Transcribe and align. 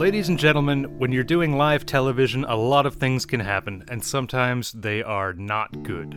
Ladies 0.00 0.30
and 0.30 0.38
gentlemen, 0.38 0.98
when 0.98 1.12
you're 1.12 1.22
doing 1.22 1.58
live 1.58 1.84
television, 1.84 2.46
a 2.46 2.56
lot 2.56 2.86
of 2.86 2.94
things 2.94 3.26
can 3.26 3.40
happen, 3.40 3.84
and 3.90 4.02
sometimes 4.02 4.72
they 4.72 5.02
are 5.02 5.34
not 5.34 5.82
good. 5.82 6.14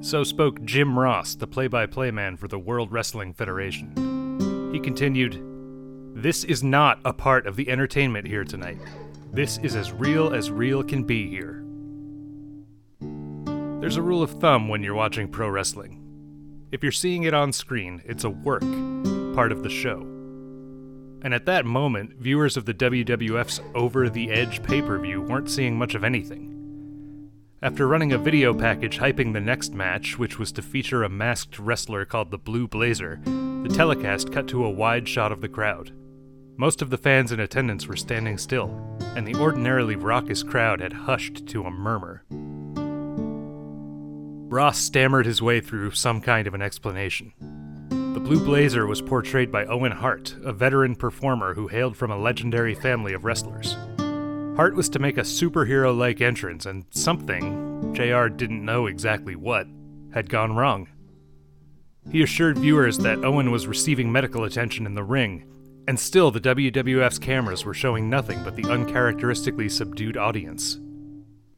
So 0.00 0.24
spoke 0.24 0.64
Jim 0.64 0.98
Ross, 0.98 1.34
the 1.34 1.46
play 1.46 1.66
by 1.66 1.84
play 1.84 2.10
man 2.10 2.38
for 2.38 2.48
the 2.48 2.58
World 2.58 2.90
Wrestling 2.90 3.34
Federation. 3.34 4.70
He 4.72 4.80
continued, 4.80 5.42
This 6.14 6.42
is 6.44 6.64
not 6.64 7.00
a 7.04 7.12
part 7.12 7.46
of 7.46 7.56
the 7.56 7.68
entertainment 7.68 8.26
here 8.26 8.44
tonight. 8.44 8.78
This 9.30 9.58
is 9.58 9.76
as 9.76 9.92
real 9.92 10.32
as 10.32 10.50
real 10.50 10.82
can 10.82 11.04
be 11.04 11.28
here. 11.28 11.62
There's 13.82 13.98
a 13.98 14.02
rule 14.02 14.22
of 14.22 14.40
thumb 14.40 14.70
when 14.70 14.82
you're 14.82 14.94
watching 14.94 15.28
pro 15.28 15.50
wrestling. 15.50 16.00
If 16.72 16.82
you're 16.82 16.92
seeing 16.92 17.24
it 17.24 17.34
on 17.34 17.52
screen, 17.52 18.00
it's 18.06 18.24
a 18.24 18.30
work, 18.30 18.62
part 19.34 19.52
of 19.52 19.62
the 19.62 19.68
show. 19.68 20.13
And 21.24 21.32
at 21.32 21.46
that 21.46 21.64
moment, 21.64 22.18
viewers 22.18 22.58
of 22.58 22.66
the 22.66 22.74
WWF's 22.74 23.62
Over 23.74 24.10
the 24.10 24.30
Edge 24.30 24.62
pay 24.62 24.82
per 24.82 24.98
view 24.98 25.22
weren't 25.22 25.50
seeing 25.50 25.76
much 25.76 25.94
of 25.94 26.04
anything. 26.04 26.50
After 27.62 27.88
running 27.88 28.12
a 28.12 28.18
video 28.18 28.52
package 28.52 28.98
hyping 28.98 29.32
the 29.32 29.40
next 29.40 29.72
match, 29.72 30.18
which 30.18 30.38
was 30.38 30.52
to 30.52 30.60
feature 30.60 31.02
a 31.02 31.08
masked 31.08 31.58
wrestler 31.58 32.04
called 32.04 32.30
the 32.30 32.36
Blue 32.36 32.68
Blazer, 32.68 33.22
the 33.24 33.72
telecast 33.74 34.30
cut 34.32 34.46
to 34.48 34.66
a 34.66 34.70
wide 34.70 35.08
shot 35.08 35.32
of 35.32 35.40
the 35.40 35.48
crowd. 35.48 35.92
Most 36.58 36.82
of 36.82 36.90
the 36.90 36.98
fans 36.98 37.32
in 37.32 37.40
attendance 37.40 37.86
were 37.86 37.96
standing 37.96 38.36
still, 38.36 38.68
and 39.16 39.26
the 39.26 39.34
ordinarily 39.36 39.96
raucous 39.96 40.42
crowd 40.42 40.80
had 40.80 40.92
hushed 40.92 41.46
to 41.46 41.64
a 41.64 41.70
murmur. 41.70 42.22
Ross 44.50 44.78
stammered 44.78 45.24
his 45.24 45.40
way 45.40 45.62
through 45.62 45.92
some 45.92 46.20
kind 46.20 46.46
of 46.46 46.52
an 46.52 46.60
explanation. 46.60 47.32
The 48.14 48.20
Blue 48.20 48.38
Blazer 48.38 48.86
was 48.86 49.02
portrayed 49.02 49.50
by 49.50 49.66
Owen 49.66 49.90
Hart, 49.90 50.36
a 50.44 50.52
veteran 50.52 50.94
performer 50.94 51.52
who 51.54 51.66
hailed 51.66 51.96
from 51.96 52.12
a 52.12 52.16
legendary 52.16 52.72
family 52.72 53.12
of 53.12 53.24
wrestlers. 53.24 53.76
Hart 54.56 54.76
was 54.76 54.88
to 54.90 55.00
make 55.00 55.18
a 55.18 55.22
superhero 55.22 55.94
like 55.94 56.20
entrance, 56.20 56.64
and 56.64 56.84
something, 56.90 57.92
JR 57.92 58.28
didn't 58.28 58.64
know 58.64 58.86
exactly 58.86 59.34
what, 59.34 59.66
had 60.12 60.30
gone 60.30 60.54
wrong. 60.54 60.86
He 62.08 62.22
assured 62.22 62.56
viewers 62.56 62.98
that 62.98 63.24
Owen 63.24 63.50
was 63.50 63.66
receiving 63.66 64.12
medical 64.12 64.44
attention 64.44 64.86
in 64.86 64.94
the 64.94 65.02
ring, 65.02 65.50
and 65.88 65.98
still 65.98 66.30
the 66.30 66.40
WWF's 66.40 67.18
cameras 67.18 67.64
were 67.64 67.74
showing 67.74 68.08
nothing 68.08 68.44
but 68.44 68.54
the 68.54 68.70
uncharacteristically 68.70 69.68
subdued 69.68 70.16
audience. 70.16 70.78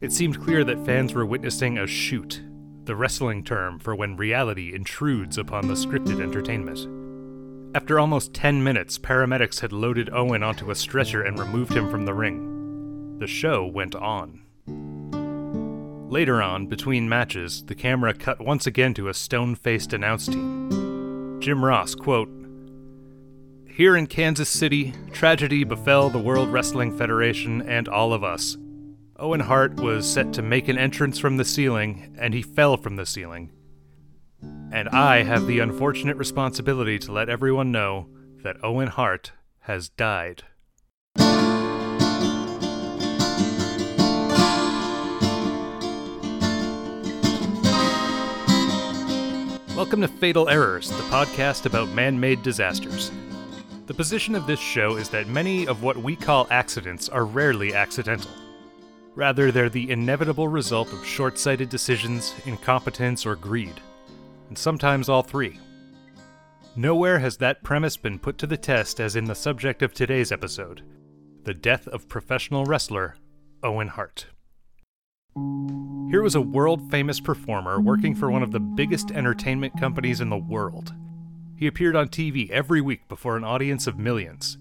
It 0.00 0.10
seemed 0.10 0.42
clear 0.42 0.64
that 0.64 0.86
fans 0.86 1.12
were 1.12 1.26
witnessing 1.26 1.76
a 1.76 1.86
shoot, 1.86 2.40
the 2.86 2.96
wrestling 2.96 3.42
term 3.42 3.78
for 3.78 3.94
when 3.94 4.16
reality 4.16 4.74
intrudes 4.74 5.36
upon 5.36 5.66
the 5.66 5.74
scripted 5.74 6.22
entertainment. 6.22 6.86
After 7.76 8.00
almost 8.00 8.32
10 8.32 8.62
minutes, 8.62 8.96
paramedics 8.96 9.60
had 9.60 9.72
loaded 9.72 10.08
Owen 10.12 10.42
onto 10.42 10.70
a 10.70 10.74
stretcher 10.74 11.22
and 11.22 11.38
removed 11.38 11.72
him 11.72 11.90
from 11.90 12.06
the 12.06 12.14
ring. 12.14 13.18
The 13.18 13.26
show 13.26 13.66
went 13.66 13.94
on. 13.94 14.42
Later 16.08 16.40
on, 16.40 16.68
between 16.68 17.08
matches, 17.08 17.64
the 17.64 17.74
camera 17.74 18.14
cut 18.14 18.40
once 18.40 18.66
again 18.66 18.94
to 18.94 19.08
a 19.08 19.14
stone 19.14 19.56
faced 19.56 19.92
announce 19.92 20.26
team. 20.26 21.38
Jim 21.40 21.64
Ross, 21.64 21.94
quote, 21.94 22.30
Here 23.66 23.96
in 23.96 24.06
Kansas 24.06 24.48
City, 24.48 24.94
tragedy 25.12 25.64
befell 25.64 26.08
the 26.08 26.18
World 26.18 26.48
Wrestling 26.48 26.96
Federation 26.96 27.60
and 27.62 27.88
all 27.88 28.12
of 28.12 28.22
us. 28.22 28.56
Owen 29.18 29.40
Hart 29.40 29.80
was 29.80 30.06
set 30.06 30.34
to 30.34 30.42
make 30.42 30.68
an 30.68 30.76
entrance 30.76 31.18
from 31.18 31.38
the 31.38 31.44
ceiling, 31.44 32.14
and 32.18 32.34
he 32.34 32.42
fell 32.42 32.76
from 32.76 32.96
the 32.96 33.06
ceiling. 33.06 33.50
And 34.70 34.90
I 34.90 35.22
have 35.22 35.46
the 35.46 35.60
unfortunate 35.60 36.18
responsibility 36.18 36.98
to 36.98 37.12
let 37.12 37.30
everyone 37.30 37.72
know 37.72 38.08
that 38.42 38.62
Owen 38.62 38.88
Hart 38.88 39.32
has 39.60 39.88
died. 39.88 40.42
Welcome 49.74 50.02
to 50.02 50.08
Fatal 50.08 50.50
Errors, 50.50 50.90
the 50.90 50.96
podcast 51.04 51.64
about 51.64 51.88
man 51.88 52.20
made 52.20 52.42
disasters. 52.42 53.10
The 53.86 53.94
position 53.94 54.34
of 54.34 54.46
this 54.46 54.60
show 54.60 54.96
is 54.96 55.08
that 55.08 55.26
many 55.26 55.66
of 55.66 55.82
what 55.82 55.96
we 55.96 56.16
call 56.16 56.46
accidents 56.50 57.08
are 57.08 57.24
rarely 57.24 57.72
accidental. 57.72 58.30
Rather, 59.16 59.50
they're 59.50 59.70
the 59.70 59.90
inevitable 59.90 60.46
result 60.46 60.92
of 60.92 61.04
short 61.04 61.38
sighted 61.38 61.70
decisions, 61.70 62.34
incompetence, 62.44 63.24
or 63.24 63.34
greed. 63.34 63.80
And 64.48 64.58
sometimes 64.58 65.08
all 65.08 65.22
three. 65.22 65.58
Nowhere 66.76 67.18
has 67.18 67.38
that 67.38 67.62
premise 67.62 67.96
been 67.96 68.18
put 68.18 68.36
to 68.38 68.46
the 68.46 68.58
test 68.58 69.00
as 69.00 69.16
in 69.16 69.24
the 69.24 69.34
subject 69.34 69.82
of 69.82 69.92
today's 69.92 70.30
episode 70.30 70.82
the 71.44 71.54
death 71.54 71.86
of 71.88 72.08
professional 72.08 72.64
wrestler 72.64 73.14
Owen 73.62 73.86
Hart. 73.86 74.26
Here 76.10 76.22
was 76.22 76.34
a 76.34 76.40
world 76.40 76.90
famous 76.90 77.20
performer 77.20 77.80
working 77.80 78.16
for 78.16 78.30
one 78.30 78.42
of 78.42 78.50
the 78.50 78.58
biggest 78.58 79.12
entertainment 79.12 79.78
companies 79.78 80.20
in 80.20 80.28
the 80.28 80.36
world. 80.36 80.92
He 81.56 81.68
appeared 81.68 81.94
on 81.94 82.08
TV 82.08 82.50
every 82.50 82.80
week 82.80 83.06
before 83.08 83.36
an 83.36 83.44
audience 83.44 83.86
of 83.86 83.96
millions 83.96 84.58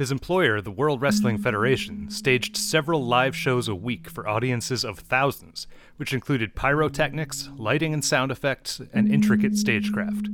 his 0.00 0.10
employer, 0.10 0.62
the 0.62 0.70
World 0.70 1.02
Wrestling 1.02 1.36
Federation, 1.36 2.08
staged 2.08 2.56
several 2.56 3.04
live 3.04 3.36
shows 3.36 3.68
a 3.68 3.74
week 3.74 4.08
for 4.08 4.26
audiences 4.26 4.82
of 4.82 4.98
thousands, 4.98 5.66
which 5.98 6.14
included 6.14 6.54
pyrotechnics, 6.54 7.50
lighting 7.58 7.92
and 7.92 8.02
sound 8.02 8.32
effects, 8.32 8.80
and 8.94 9.12
intricate 9.12 9.58
stagecraft. 9.58 10.30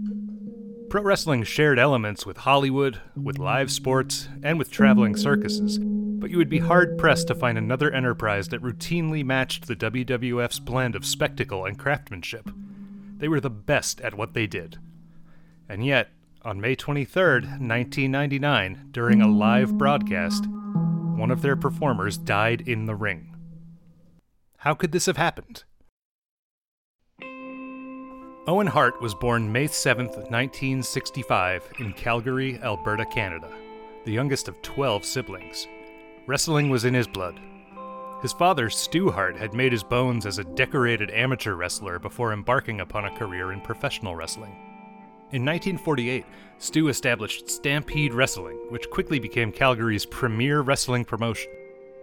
Pro 0.88 1.02
wrestling 1.02 1.42
shared 1.42 1.80
elements 1.80 2.24
with 2.24 2.36
Hollywood, 2.36 3.00
with 3.20 3.40
live 3.40 3.72
sports, 3.72 4.28
and 4.40 4.56
with 4.56 4.70
traveling 4.70 5.16
circuses, 5.16 5.80
but 5.80 6.30
you 6.30 6.38
would 6.38 6.48
be 6.48 6.60
hard 6.60 6.96
pressed 6.96 7.26
to 7.26 7.34
find 7.34 7.58
another 7.58 7.90
enterprise 7.90 8.50
that 8.50 8.62
routinely 8.62 9.24
matched 9.24 9.66
the 9.66 9.74
WWF's 9.74 10.60
blend 10.60 10.94
of 10.94 11.04
spectacle 11.04 11.64
and 11.64 11.76
craftsmanship. 11.76 12.48
They 13.16 13.26
were 13.26 13.40
the 13.40 13.50
best 13.50 14.00
at 14.02 14.14
what 14.14 14.32
they 14.32 14.46
did. 14.46 14.78
And 15.68 15.84
yet, 15.84 16.10
on 16.46 16.60
May 16.60 16.76
23, 16.76 17.22
1999, 17.22 18.90
during 18.92 19.20
a 19.20 19.26
live 19.26 19.76
broadcast, 19.76 20.46
one 21.16 21.32
of 21.32 21.42
their 21.42 21.56
performers 21.56 22.16
died 22.16 22.68
in 22.68 22.86
the 22.86 22.94
ring. 22.94 23.34
How 24.58 24.72
could 24.72 24.92
this 24.92 25.06
have 25.06 25.16
happened? 25.16 25.64
Owen 28.46 28.68
Hart 28.68 29.02
was 29.02 29.12
born 29.16 29.50
May 29.50 29.66
7, 29.66 30.06
1965, 30.06 31.72
in 31.80 31.92
Calgary, 31.94 32.60
Alberta, 32.62 33.04
Canada, 33.06 33.50
the 34.04 34.12
youngest 34.12 34.46
of 34.46 34.62
12 34.62 35.04
siblings. 35.04 35.66
Wrestling 36.28 36.70
was 36.70 36.84
in 36.84 36.94
his 36.94 37.08
blood. 37.08 37.40
His 38.22 38.32
father, 38.32 38.70
Stu 38.70 39.10
Hart, 39.10 39.36
had 39.36 39.52
made 39.52 39.72
his 39.72 39.82
bones 39.82 40.24
as 40.24 40.38
a 40.38 40.44
decorated 40.44 41.10
amateur 41.10 41.54
wrestler 41.54 41.98
before 41.98 42.32
embarking 42.32 42.80
upon 42.80 43.04
a 43.04 43.18
career 43.18 43.50
in 43.50 43.60
professional 43.60 44.14
wrestling. 44.14 44.65
In 45.32 45.44
1948, 45.44 46.24
Stu 46.58 46.86
established 46.86 47.50
Stampede 47.50 48.14
Wrestling, 48.14 48.58
which 48.68 48.88
quickly 48.90 49.18
became 49.18 49.50
Calgary's 49.50 50.06
premier 50.06 50.60
wrestling 50.60 51.04
promotion, 51.04 51.50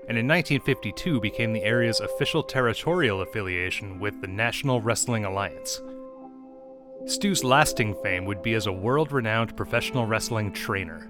and 0.10 0.18
in 0.18 0.28
1952 0.28 1.22
became 1.22 1.54
the 1.54 1.64
area's 1.64 2.02
official 2.02 2.44
territorial 2.44 3.22
affiliation 3.22 3.98
with 3.98 4.20
the 4.20 4.28
National 4.28 4.82
Wrestling 4.82 5.24
Alliance. 5.24 5.82
Stu's 7.06 7.46
lasting 7.46 7.96
fame 8.04 8.26
would 8.26 8.42
be 8.42 8.56
as 8.56 8.68
a 8.68 8.74
world 8.74 9.14
renowned 9.14 9.56
professional 9.56 10.06
wrestling 10.06 10.52
trainer. 10.52 11.10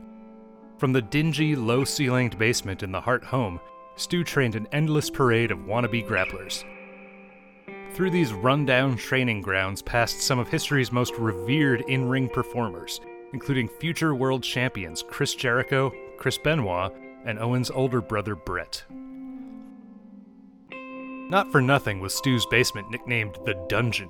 From 0.77 0.93
the 0.93 1.01
dingy, 1.01 1.55
low 1.55 1.83
ceilinged 1.83 2.37
basement 2.37 2.83
in 2.83 2.91
the 2.91 3.01
Hart 3.01 3.23
home, 3.23 3.59
Stu 3.95 4.23
trained 4.23 4.55
an 4.55 4.67
endless 4.71 5.09
parade 5.09 5.49
of 5.49 5.65
wannabe 5.65 6.07
grapplers. 6.07 6.63
Through 7.93 8.09
these 8.09 8.33
rundown 8.33 8.97
training 8.97 9.43
grounds 9.43 9.83
passed 9.83 10.21
some 10.21 10.39
of 10.39 10.47
history's 10.47 10.91
most 10.91 11.13
revered 11.19 11.81
in 11.81 12.09
ring 12.09 12.27
performers, 12.27 12.99
including 13.33 13.67
future 13.67 14.15
world 14.15 14.41
champions 14.41 15.03
Chris 15.07 15.35
Jericho, 15.35 15.93
Chris 16.17 16.39
Benoit, 16.39 16.91
and 17.23 17.37
Owen's 17.37 17.69
older 17.69 18.01
brother 18.01 18.35
Bret. 18.35 18.83
Not 20.71 21.51
for 21.51 21.61
nothing 21.61 21.99
was 21.99 22.15
Stu's 22.15 22.47
basement 22.47 22.89
nicknamed 22.89 23.37
the 23.45 23.53
Dungeon. 23.69 24.09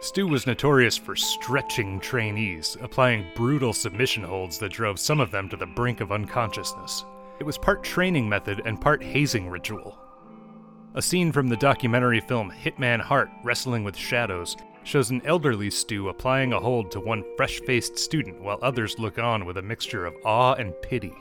Stu 0.00 0.26
was 0.26 0.46
notorious 0.46 0.96
for 0.96 1.16
stretching 1.16 2.00
trainees, 2.00 2.78
applying 2.80 3.26
brutal 3.34 3.74
submission 3.74 4.22
holds 4.22 4.56
that 4.58 4.72
drove 4.72 4.98
some 4.98 5.20
of 5.20 5.30
them 5.30 5.50
to 5.50 5.56
the 5.58 5.66
brink 5.66 6.00
of 6.00 6.12
unconsciousness. 6.12 7.04
It 7.40 7.44
was 7.44 7.58
part 7.58 7.84
training 7.84 8.26
method 8.26 8.62
and 8.64 8.80
part 8.80 9.02
hazing 9.02 9.50
ritual. 9.50 9.98
A 10.96 11.02
scene 11.02 11.30
from 11.30 11.48
the 11.48 11.58
documentary 11.58 12.20
film 12.20 12.50
Hitman 12.50 13.02
Hart 13.02 13.28
Wrestling 13.44 13.84
with 13.84 13.94
Shadows 13.94 14.56
shows 14.82 15.10
an 15.10 15.20
elderly 15.26 15.68
Stu 15.68 16.08
applying 16.08 16.54
a 16.54 16.58
hold 16.58 16.90
to 16.92 17.00
one 17.00 17.22
fresh 17.36 17.60
faced 17.66 17.98
student 17.98 18.40
while 18.40 18.58
others 18.62 18.98
look 18.98 19.18
on 19.18 19.44
with 19.44 19.58
a 19.58 19.62
mixture 19.62 20.06
of 20.06 20.14
awe 20.24 20.54
and 20.54 20.72
pity. 20.80 21.12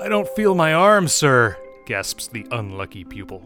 I 0.00 0.08
don't 0.08 0.30
feel 0.30 0.54
my 0.54 0.72
arm, 0.72 1.08
sir, 1.08 1.58
gasps 1.84 2.28
the 2.28 2.46
unlucky 2.52 3.04
pupil. 3.04 3.42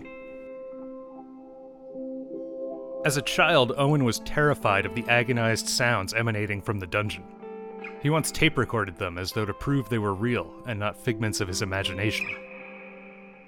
As 3.05 3.17
a 3.17 3.23
child, 3.23 3.73
Owen 3.77 4.05
was 4.05 4.21
terrified 4.21 4.87
of 4.87 4.95
the 4.95 5.05
agonized 5.09 5.69
sounds 5.69 6.15
emanating 6.15 6.63
from 6.63 6.79
the 6.79 6.87
dungeon. 6.87 7.25
He 8.03 8.09
once 8.09 8.31
tape 8.31 8.57
recorded 8.57 8.99
them 8.99 9.19
as 9.19 9.33
though 9.33 9.47
to 9.47 9.55
prove 9.55 9.89
they 9.89 9.99
were 9.99 10.15
real 10.15 10.55
and 10.69 10.79
not 10.79 10.97
figments 10.97 11.41
of 11.41 11.49
his 11.49 11.61
imagination. 11.61 12.29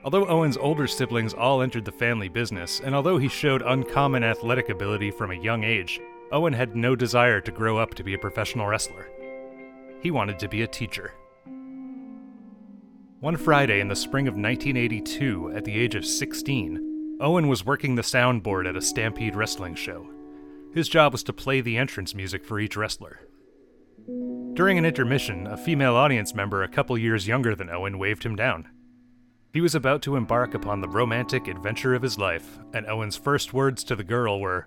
Although 0.07 0.29
Owen's 0.29 0.57
older 0.57 0.87
siblings 0.87 1.35
all 1.35 1.63
entered 1.63 1.85
the 1.85 1.91
family 1.91 2.29
business, 2.29 2.79
and 2.79 2.95
although 2.95 3.19
he 3.19 3.27
showed 3.27 3.61
uncommon 3.63 4.23
athletic 4.23 4.69
ability 4.69 5.11
from 5.11 5.33
a 5.33 5.43
young 5.43 5.65
age, 5.65 6.01
Owen 6.31 6.53
had 6.53 6.77
no 6.77 6.95
desire 6.95 7.41
to 7.41 7.51
grow 7.51 7.77
up 7.77 7.93
to 7.95 8.05
be 8.05 8.15
a 8.15 8.19
professional 8.19 8.69
wrestler. 8.69 9.11
He 10.01 10.13
wanted 10.13 10.39
to 10.39 10.49
be 10.49 10.63
a 10.63 10.69
teacher. 10.69 11.13
One 13.19 13.37
Friday 13.37 13.81
in 13.81 13.89
the 13.89 13.97
spring 13.97 14.29
of 14.29 14.35
1982, 14.35 15.51
at 15.57 15.65
the 15.65 15.77
age 15.77 15.97
of 15.97 16.07
16, 16.07 17.17
Owen 17.21 17.49
was 17.49 17.67
working 17.67 17.97
the 17.97 18.03
soundboard 18.03 18.69
at 18.69 18.77
a 18.77 18.83
Stampede 18.83 19.35
wrestling 19.35 19.75
show. 19.75 20.09
His 20.73 20.89
job 20.89 21.15
was 21.15 21.25
to 21.25 21.33
play 21.33 21.61
the 21.61 21.77
entrance 21.77 22.15
music 22.15 22.45
for 22.45 22.61
each 22.61 22.77
wrestler. 22.77 23.23
During 24.55 24.79
an 24.79 24.85
intermission, 24.85 25.49
a 25.49 25.57
female 25.57 25.97
audience 25.97 26.33
member 26.33 26.63
a 26.63 26.69
couple 26.69 26.97
years 26.97 27.27
younger 27.27 27.57
than 27.57 27.71
Owen 27.71 27.99
waved 27.99 28.23
him 28.23 28.37
down. 28.37 28.69
He 29.57 29.63
was 29.63 29.75
about 29.75 30.03
to 30.03 30.17
embark 30.17 30.53
upon 30.53 30.83
the 30.83 30.89
romantic 30.91 31.49
adventure 31.49 31.95
of 31.95 32.03
his 32.03 32.19
life, 32.19 32.59
and 32.75 32.87
Owen's 32.87 33.17
first 33.17 33.55
words 33.55 33.85
to 33.85 33.97
the 33.97 34.05
girl 34.05 34.39
were, 34.39 34.67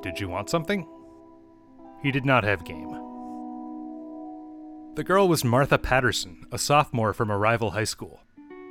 Did 0.00 0.20
you 0.20 0.28
want 0.28 0.48
something? 0.48 0.86
He 2.04 2.12
did 2.12 2.24
not 2.24 2.44
have 2.44 2.64
game. 2.64 2.92
The 4.94 5.02
girl 5.02 5.26
was 5.26 5.42
Martha 5.42 5.76
Patterson, 5.76 6.44
a 6.52 6.56
sophomore 6.56 7.12
from 7.14 7.30
a 7.30 7.36
rival 7.36 7.72
high 7.72 7.82
school. 7.82 8.20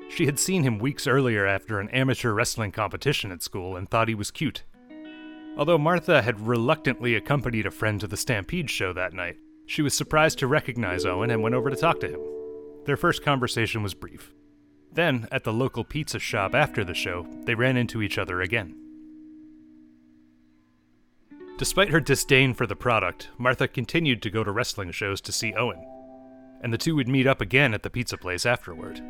She 0.07 0.25
had 0.25 0.39
seen 0.39 0.63
him 0.63 0.79
weeks 0.79 1.05
earlier 1.05 1.45
after 1.45 1.81
an 1.81 1.89
amateur 1.89 2.31
wrestling 2.31 2.71
competition 2.71 3.29
at 3.33 3.43
school 3.43 3.75
and 3.75 3.89
thought 3.89 4.07
he 4.07 4.15
was 4.15 4.31
cute. 4.31 4.63
Although 5.57 5.77
Martha 5.77 6.21
had 6.21 6.47
reluctantly 6.47 7.13
accompanied 7.13 7.65
a 7.65 7.71
friend 7.71 7.99
to 7.99 8.07
the 8.07 8.15
Stampede 8.15 8.69
show 8.69 8.93
that 8.93 9.11
night, 9.11 9.35
she 9.65 9.81
was 9.81 9.93
surprised 9.93 10.39
to 10.39 10.47
recognize 10.47 11.03
Owen 11.03 11.29
and 11.29 11.43
went 11.43 11.55
over 11.55 11.69
to 11.69 11.75
talk 11.75 11.99
to 11.99 12.07
him. 12.07 12.21
Their 12.85 12.95
first 12.95 13.21
conversation 13.21 13.83
was 13.83 13.93
brief. 13.93 14.31
Then, 14.95 15.27
at 15.29 15.43
the 15.43 15.53
local 15.53 15.83
pizza 15.83 16.19
shop 16.19 16.55
after 16.55 16.85
the 16.85 16.93
show, 16.93 17.27
they 17.43 17.53
ran 17.53 17.75
into 17.75 18.01
each 18.01 18.17
other 18.17 18.41
again. 18.41 18.75
Despite 21.57 21.89
her 21.89 21.99
disdain 21.99 22.53
for 22.53 22.65
the 22.65 22.75
product, 22.75 23.29
Martha 23.37 23.67
continued 23.67 24.21
to 24.21 24.29
go 24.29 24.43
to 24.43 24.51
wrestling 24.51 24.91
shows 24.91 25.19
to 25.21 25.33
see 25.33 25.53
Owen, 25.53 25.85
and 26.61 26.73
the 26.73 26.77
two 26.77 26.95
would 26.95 27.09
meet 27.09 27.27
up 27.27 27.41
again 27.41 27.73
at 27.73 27.83
the 27.83 27.89
pizza 27.89 28.17
place 28.17 28.45
afterward. 28.45 29.01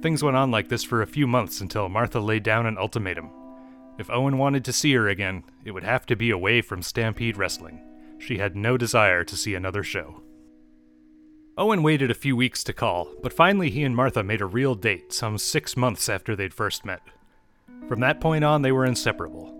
Things 0.00 0.22
went 0.22 0.36
on 0.36 0.50
like 0.50 0.68
this 0.68 0.84
for 0.84 1.02
a 1.02 1.06
few 1.06 1.26
months 1.26 1.60
until 1.60 1.90
Martha 1.90 2.18
laid 2.18 2.42
down 2.42 2.64
an 2.64 2.78
ultimatum. 2.78 3.30
If 3.98 4.10
Owen 4.10 4.38
wanted 4.38 4.64
to 4.64 4.72
see 4.72 4.94
her 4.94 5.08
again, 5.08 5.44
it 5.64 5.72
would 5.72 5.84
have 5.84 6.06
to 6.06 6.16
be 6.16 6.30
away 6.30 6.62
from 6.62 6.80
Stampede 6.80 7.36
Wrestling. 7.36 7.80
She 8.18 8.38
had 8.38 8.56
no 8.56 8.78
desire 8.78 9.24
to 9.24 9.36
see 9.36 9.54
another 9.54 9.82
show. 9.82 10.22
Owen 11.58 11.82
waited 11.82 12.10
a 12.10 12.14
few 12.14 12.36
weeks 12.36 12.62
to 12.64 12.72
call, 12.72 13.12
but 13.22 13.32
finally 13.32 13.70
he 13.70 13.82
and 13.82 13.94
Martha 13.94 14.22
made 14.22 14.40
a 14.40 14.46
real 14.46 14.74
date 14.74 15.12
some 15.12 15.36
six 15.36 15.76
months 15.76 16.08
after 16.08 16.34
they'd 16.34 16.54
first 16.54 16.84
met. 16.84 17.02
From 17.88 18.00
that 18.00 18.20
point 18.20 18.44
on, 18.44 18.62
they 18.62 18.72
were 18.72 18.84
inseparable. 18.84 19.56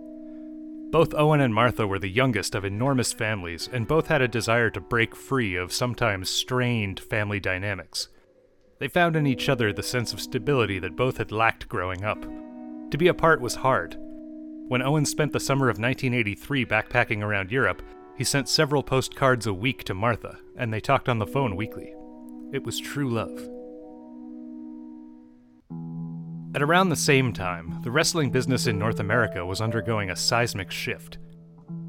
Both 0.91 1.13
Owen 1.13 1.41
and 1.41 1.53
Martha 1.53 1.87
were 1.87 1.99
the 1.99 2.09
youngest 2.09 2.55
of 2.55 2.65
enormous 2.65 3.13
families, 3.13 3.69
and 3.71 3.87
both 3.87 4.07
had 4.07 4.21
a 4.21 4.27
desire 4.27 4.69
to 4.71 4.81
break 4.81 5.15
free 5.15 5.55
of 5.55 5.71
sometimes 5.71 6.29
strained 6.29 6.99
family 6.99 7.39
dynamics. 7.39 8.07
They 8.79 8.87
found 8.87 9.15
in 9.15 9.27
each 9.27 9.47
other 9.47 9.71
the 9.71 9.83
sense 9.83 10.11
of 10.11 10.19
stability 10.19 10.79
that 10.79 10.95
both 10.95 11.17
had 11.17 11.31
lacked 11.31 11.69
growing 11.69 12.03
up. 12.03 12.21
To 12.91 12.97
be 12.97 13.07
apart 13.07 13.39
was 13.39 13.55
hard. 13.55 13.95
When 14.67 14.81
Owen 14.81 15.05
spent 15.05 15.33
the 15.33 15.39
summer 15.39 15.69
of 15.69 15.77
1983 15.77 16.65
backpacking 16.65 17.21
around 17.21 17.51
Europe, 17.51 17.81
he 18.21 18.25
sent 18.25 18.47
several 18.47 18.83
postcards 18.83 19.47
a 19.47 19.53
week 19.53 19.83
to 19.83 19.95
Martha, 19.95 20.37
and 20.55 20.71
they 20.71 20.79
talked 20.79 21.09
on 21.09 21.17
the 21.17 21.25
phone 21.25 21.55
weekly. 21.55 21.91
It 22.53 22.63
was 22.63 22.79
true 22.79 23.09
love. 23.09 23.35
At 26.53 26.61
around 26.61 26.89
the 26.89 26.95
same 26.95 27.33
time, 27.33 27.81
the 27.81 27.89
wrestling 27.89 28.29
business 28.29 28.67
in 28.67 28.77
North 28.77 28.99
America 28.99 29.43
was 29.43 29.59
undergoing 29.59 30.11
a 30.11 30.15
seismic 30.15 30.69
shift. 30.69 31.17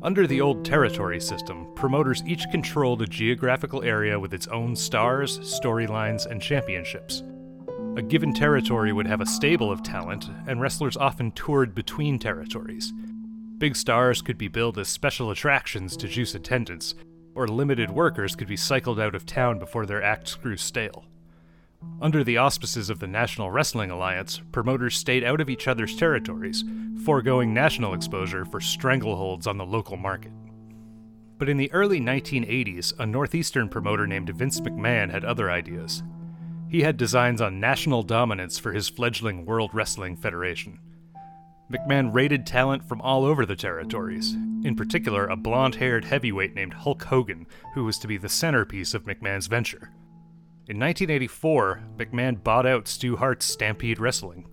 Under 0.00 0.26
the 0.26 0.40
old 0.40 0.64
territory 0.64 1.20
system, 1.20 1.70
promoters 1.74 2.22
each 2.26 2.48
controlled 2.50 3.02
a 3.02 3.06
geographical 3.06 3.82
area 3.82 4.18
with 4.18 4.32
its 4.32 4.46
own 4.46 4.74
stars, 4.74 5.38
storylines, 5.40 6.24
and 6.24 6.40
championships. 6.40 7.22
A 7.98 8.02
given 8.02 8.32
territory 8.32 8.94
would 8.94 9.06
have 9.06 9.20
a 9.20 9.26
stable 9.26 9.70
of 9.70 9.82
talent, 9.82 10.30
and 10.46 10.62
wrestlers 10.62 10.96
often 10.96 11.30
toured 11.32 11.74
between 11.74 12.18
territories. 12.18 12.90
Big 13.62 13.76
stars 13.76 14.22
could 14.22 14.38
be 14.38 14.48
billed 14.48 14.76
as 14.76 14.88
special 14.88 15.30
attractions 15.30 15.96
to 15.96 16.08
juice 16.08 16.34
attendance, 16.34 16.96
or 17.36 17.46
limited 17.46 17.88
workers 17.88 18.34
could 18.34 18.48
be 18.48 18.56
cycled 18.56 18.98
out 18.98 19.14
of 19.14 19.24
town 19.24 19.60
before 19.60 19.86
their 19.86 20.02
acts 20.02 20.34
grew 20.34 20.56
stale. 20.56 21.04
Under 22.00 22.24
the 22.24 22.38
auspices 22.38 22.90
of 22.90 22.98
the 22.98 23.06
National 23.06 23.52
Wrestling 23.52 23.92
Alliance, 23.92 24.42
promoters 24.50 24.96
stayed 24.96 25.22
out 25.22 25.40
of 25.40 25.48
each 25.48 25.68
other's 25.68 25.94
territories, 25.94 26.64
foregoing 27.04 27.54
national 27.54 27.94
exposure 27.94 28.44
for 28.44 28.58
strangleholds 28.58 29.46
on 29.46 29.58
the 29.58 29.64
local 29.64 29.96
market. 29.96 30.32
But 31.38 31.48
in 31.48 31.56
the 31.56 31.72
early 31.72 32.00
1980s, 32.00 32.98
a 32.98 33.06
Northeastern 33.06 33.68
promoter 33.68 34.08
named 34.08 34.28
Vince 34.30 34.60
McMahon 34.60 35.08
had 35.08 35.24
other 35.24 35.52
ideas. 35.52 36.02
He 36.68 36.82
had 36.82 36.96
designs 36.96 37.40
on 37.40 37.60
national 37.60 38.02
dominance 38.02 38.58
for 38.58 38.72
his 38.72 38.88
fledgling 38.88 39.46
World 39.46 39.70
Wrestling 39.72 40.16
Federation. 40.16 40.80
McMahon 41.72 42.12
raided 42.12 42.46
talent 42.46 42.86
from 42.86 43.00
all 43.00 43.24
over 43.24 43.46
the 43.46 43.56
territories, 43.56 44.36
in 44.62 44.76
particular, 44.76 45.26
a 45.26 45.36
blonde 45.36 45.76
haired 45.76 46.04
heavyweight 46.04 46.54
named 46.54 46.74
Hulk 46.74 47.02
Hogan, 47.02 47.46
who 47.74 47.84
was 47.84 47.98
to 47.98 48.06
be 48.06 48.18
the 48.18 48.28
centerpiece 48.28 48.94
of 48.94 49.04
McMahon's 49.04 49.46
venture. 49.46 49.90
In 50.68 50.78
1984, 50.78 51.82
McMahon 51.96 52.42
bought 52.42 52.66
out 52.66 52.86
Stu 52.86 53.16
Hart's 53.16 53.46
Stampede 53.46 53.98
Wrestling. 53.98 54.46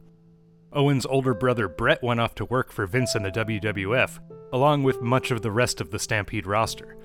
Owen's 0.72 1.06
older 1.06 1.34
brother 1.34 1.68
Bret 1.68 2.02
went 2.02 2.20
off 2.20 2.36
to 2.36 2.46
work 2.46 2.72
for 2.72 2.88
Vince 2.88 3.16
and 3.16 3.26
the 3.26 3.32
WWF, 3.32 4.20
along 4.54 4.84
with 4.84 5.02
much 5.02 5.30
of 5.30 5.42
the 5.42 5.52
rest 5.52 5.82
of 5.82 5.92
the 5.92 6.00
Stampede 6.00 6.48
roster. 6.48 6.98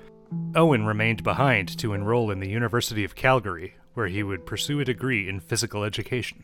Owen 0.55 0.85
remained 0.85 1.23
behind 1.23 1.77
to 1.77 1.93
enroll 1.93 2.31
in 2.31 2.39
the 2.39 2.49
University 2.49 3.03
of 3.03 3.15
Calgary, 3.15 3.75
where 3.93 4.07
he 4.07 4.23
would 4.23 4.45
pursue 4.45 4.79
a 4.79 4.85
degree 4.85 5.27
in 5.27 5.39
physical 5.39 5.83
education. 5.83 6.43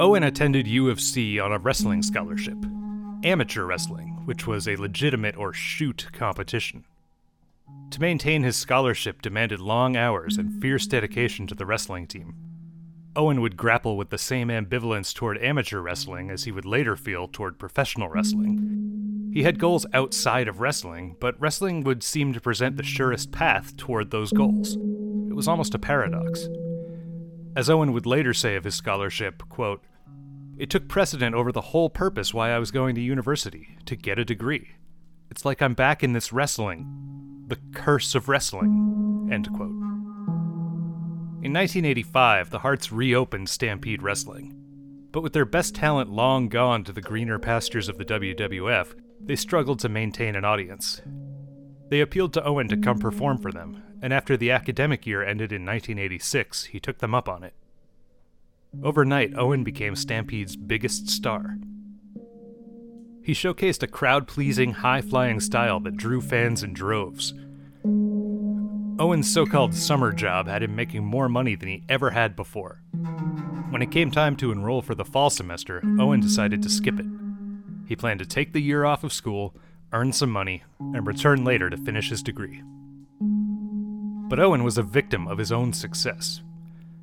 Owen 0.00 0.24
attended 0.24 0.66
U 0.66 0.90
of 0.90 1.00
C 1.00 1.38
on 1.38 1.52
a 1.52 1.58
wrestling 1.58 2.02
scholarship, 2.02 2.56
amateur 3.22 3.64
wrestling, 3.64 4.22
which 4.24 4.44
was 4.44 4.66
a 4.66 4.74
legitimate 4.74 5.36
or 5.36 5.52
shoot 5.52 6.08
competition. 6.12 6.84
To 7.90 8.00
maintain 8.00 8.42
his 8.42 8.56
scholarship 8.56 9.22
demanded 9.22 9.60
long 9.60 9.96
hours 9.96 10.36
and 10.36 10.60
fierce 10.60 10.88
dedication 10.88 11.46
to 11.46 11.54
the 11.54 11.64
wrestling 11.64 12.08
team. 12.08 12.34
Owen 13.14 13.40
would 13.40 13.56
grapple 13.56 13.96
with 13.96 14.10
the 14.10 14.18
same 14.18 14.48
ambivalence 14.48 15.14
toward 15.14 15.38
amateur 15.38 15.78
wrestling 15.78 16.28
as 16.28 16.42
he 16.42 16.50
would 16.50 16.64
later 16.64 16.96
feel 16.96 17.28
toward 17.28 17.60
professional 17.60 18.08
wrestling. 18.08 19.30
He 19.32 19.44
had 19.44 19.60
goals 19.60 19.86
outside 19.92 20.48
of 20.48 20.58
wrestling, 20.58 21.14
but 21.20 21.40
wrestling 21.40 21.84
would 21.84 22.02
seem 22.02 22.32
to 22.32 22.40
present 22.40 22.76
the 22.76 22.82
surest 22.82 23.30
path 23.30 23.76
toward 23.76 24.10
those 24.10 24.32
goals. 24.32 24.74
It 24.74 25.36
was 25.36 25.46
almost 25.46 25.76
a 25.76 25.78
paradox. 25.78 26.48
As 27.56 27.70
Owen 27.70 27.92
would 27.92 28.06
later 28.06 28.34
say 28.34 28.56
of 28.56 28.64
his 28.64 28.74
scholarship, 28.74 29.48
quote, 29.48 29.82
It 30.58 30.70
took 30.70 30.88
precedent 30.88 31.36
over 31.36 31.52
the 31.52 31.60
whole 31.60 31.88
purpose 31.88 32.34
why 32.34 32.50
I 32.50 32.58
was 32.58 32.72
going 32.72 32.94
to 32.96 33.00
university, 33.00 33.78
to 33.86 33.94
get 33.94 34.18
a 34.18 34.24
degree. 34.24 34.70
It's 35.30 35.44
like 35.44 35.62
I'm 35.62 35.74
back 35.74 36.02
in 36.02 36.12
this 36.12 36.32
wrestling. 36.32 37.44
The 37.46 37.58
curse 37.72 38.14
of 38.14 38.28
wrestling. 38.28 39.28
End 39.30 39.48
quote. 39.52 39.70
In 41.44 41.52
1985, 41.52 42.50
the 42.50 42.60
Harts 42.60 42.90
reopened 42.90 43.48
Stampede 43.48 44.02
Wrestling. 44.02 44.56
But 45.12 45.22
with 45.22 45.32
their 45.32 45.44
best 45.44 45.74
talent 45.74 46.10
long 46.10 46.48
gone 46.48 46.82
to 46.84 46.92
the 46.92 47.00
greener 47.00 47.38
pastures 47.38 47.88
of 47.88 47.98
the 47.98 48.04
WWF, 48.04 48.94
they 49.20 49.36
struggled 49.36 49.78
to 49.80 49.88
maintain 49.88 50.34
an 50.34 50.44
audience. 50.44 51.02
They 51.94 52.00
appealed 52.00 52.32
to 52.32 52.44
Owen 52.44 52.66
to 52.70 52.76
come 52.76 52.98
perform 52.98 53.38
for 53.38 53.52
them, 53.52 53.80
and 54.02 54.12
after 54.12 54.36
the 54.36 54.50
academic 54.50 55.06
year 55.06 55.22
ended 55.22 55.52
in 55.52 55.64
1986, 55.64 56.64
he 56.64 56.80
took 56.80 56.98
them 56.98 57.14
up 57.14 57.28
on 57.28 57.44
it. 57.44 57.54
Overnight, 58.82 59.38
Owen 59.38 59.62
became 59.62 59.94
Stampede's 59.94 60.56
biggest 60.56 61.08
star. 61.08 61.56
He 63.22 63.32
showcased 63.32 63.84
a 63.84 63.86
crowd 63.86 64.26
pleasing, 64.26 64.72
high 64.72 65.02
flying 65.02 65.38
style 65.38 65.78
that 65.78 65.96
drew 65.96 66.20
fans 66.20 66.64
in 66.64 66.72
droves. 66.72 67.32
Owen's 68.98 69.32
so 69.32 69.46
called 69.46 69.72
summer 69.72 70.12
job 70.12 70.48
had 70.48 70.64
him 70.64 70.74
making 70.74 71.04
more 71.04 71.28
money 71.28 71.54
than 71.54 71.68
he 71.68 71.84
ever 71.88 72.10
had 72.10 72.34
before. 72.34 72.82
When 73.70 73.82
it 73.82 73.92
came 73.92 74.10
time 74.10 74.34
to 74.38 74.50
enroll 74.50 74.82
for 74.82 74.96
the 74.96 75.04
fall 75.04 75.30
semester, 75.30 75.80
Owen 76.00 76.18
decided 76.18 76.60
to 76.64 76.68
skip 76.68 76.98
it. 76.98 77.06
He 77.86 77.94
planned 77.94 78.18
to 78.18 78.26
take 78.26 78.52
the 78.52 78.62
year 78.62 78.84
off 78.84 79.04
of 79.04 79.12
school, 79.12 79.54
earn 79.94 80.12
some 80.12 80.30
money, 80.30 80.62
and 80.78 81.06
return 81.06 81.44
later 81.44 81.70
to 81.70 81.76
finish 81.76 82.10
his 82.10 82.22
degree. 82.22 82.62
But 84.28 84.40
Owen 84.40 84.64
was 84.64 84.76
a 84.76 84.82
victim 84.82 85.28
of 85.28 85.38
his 85.38 85.52
own 85.52 85.72
success. 85.72 86.42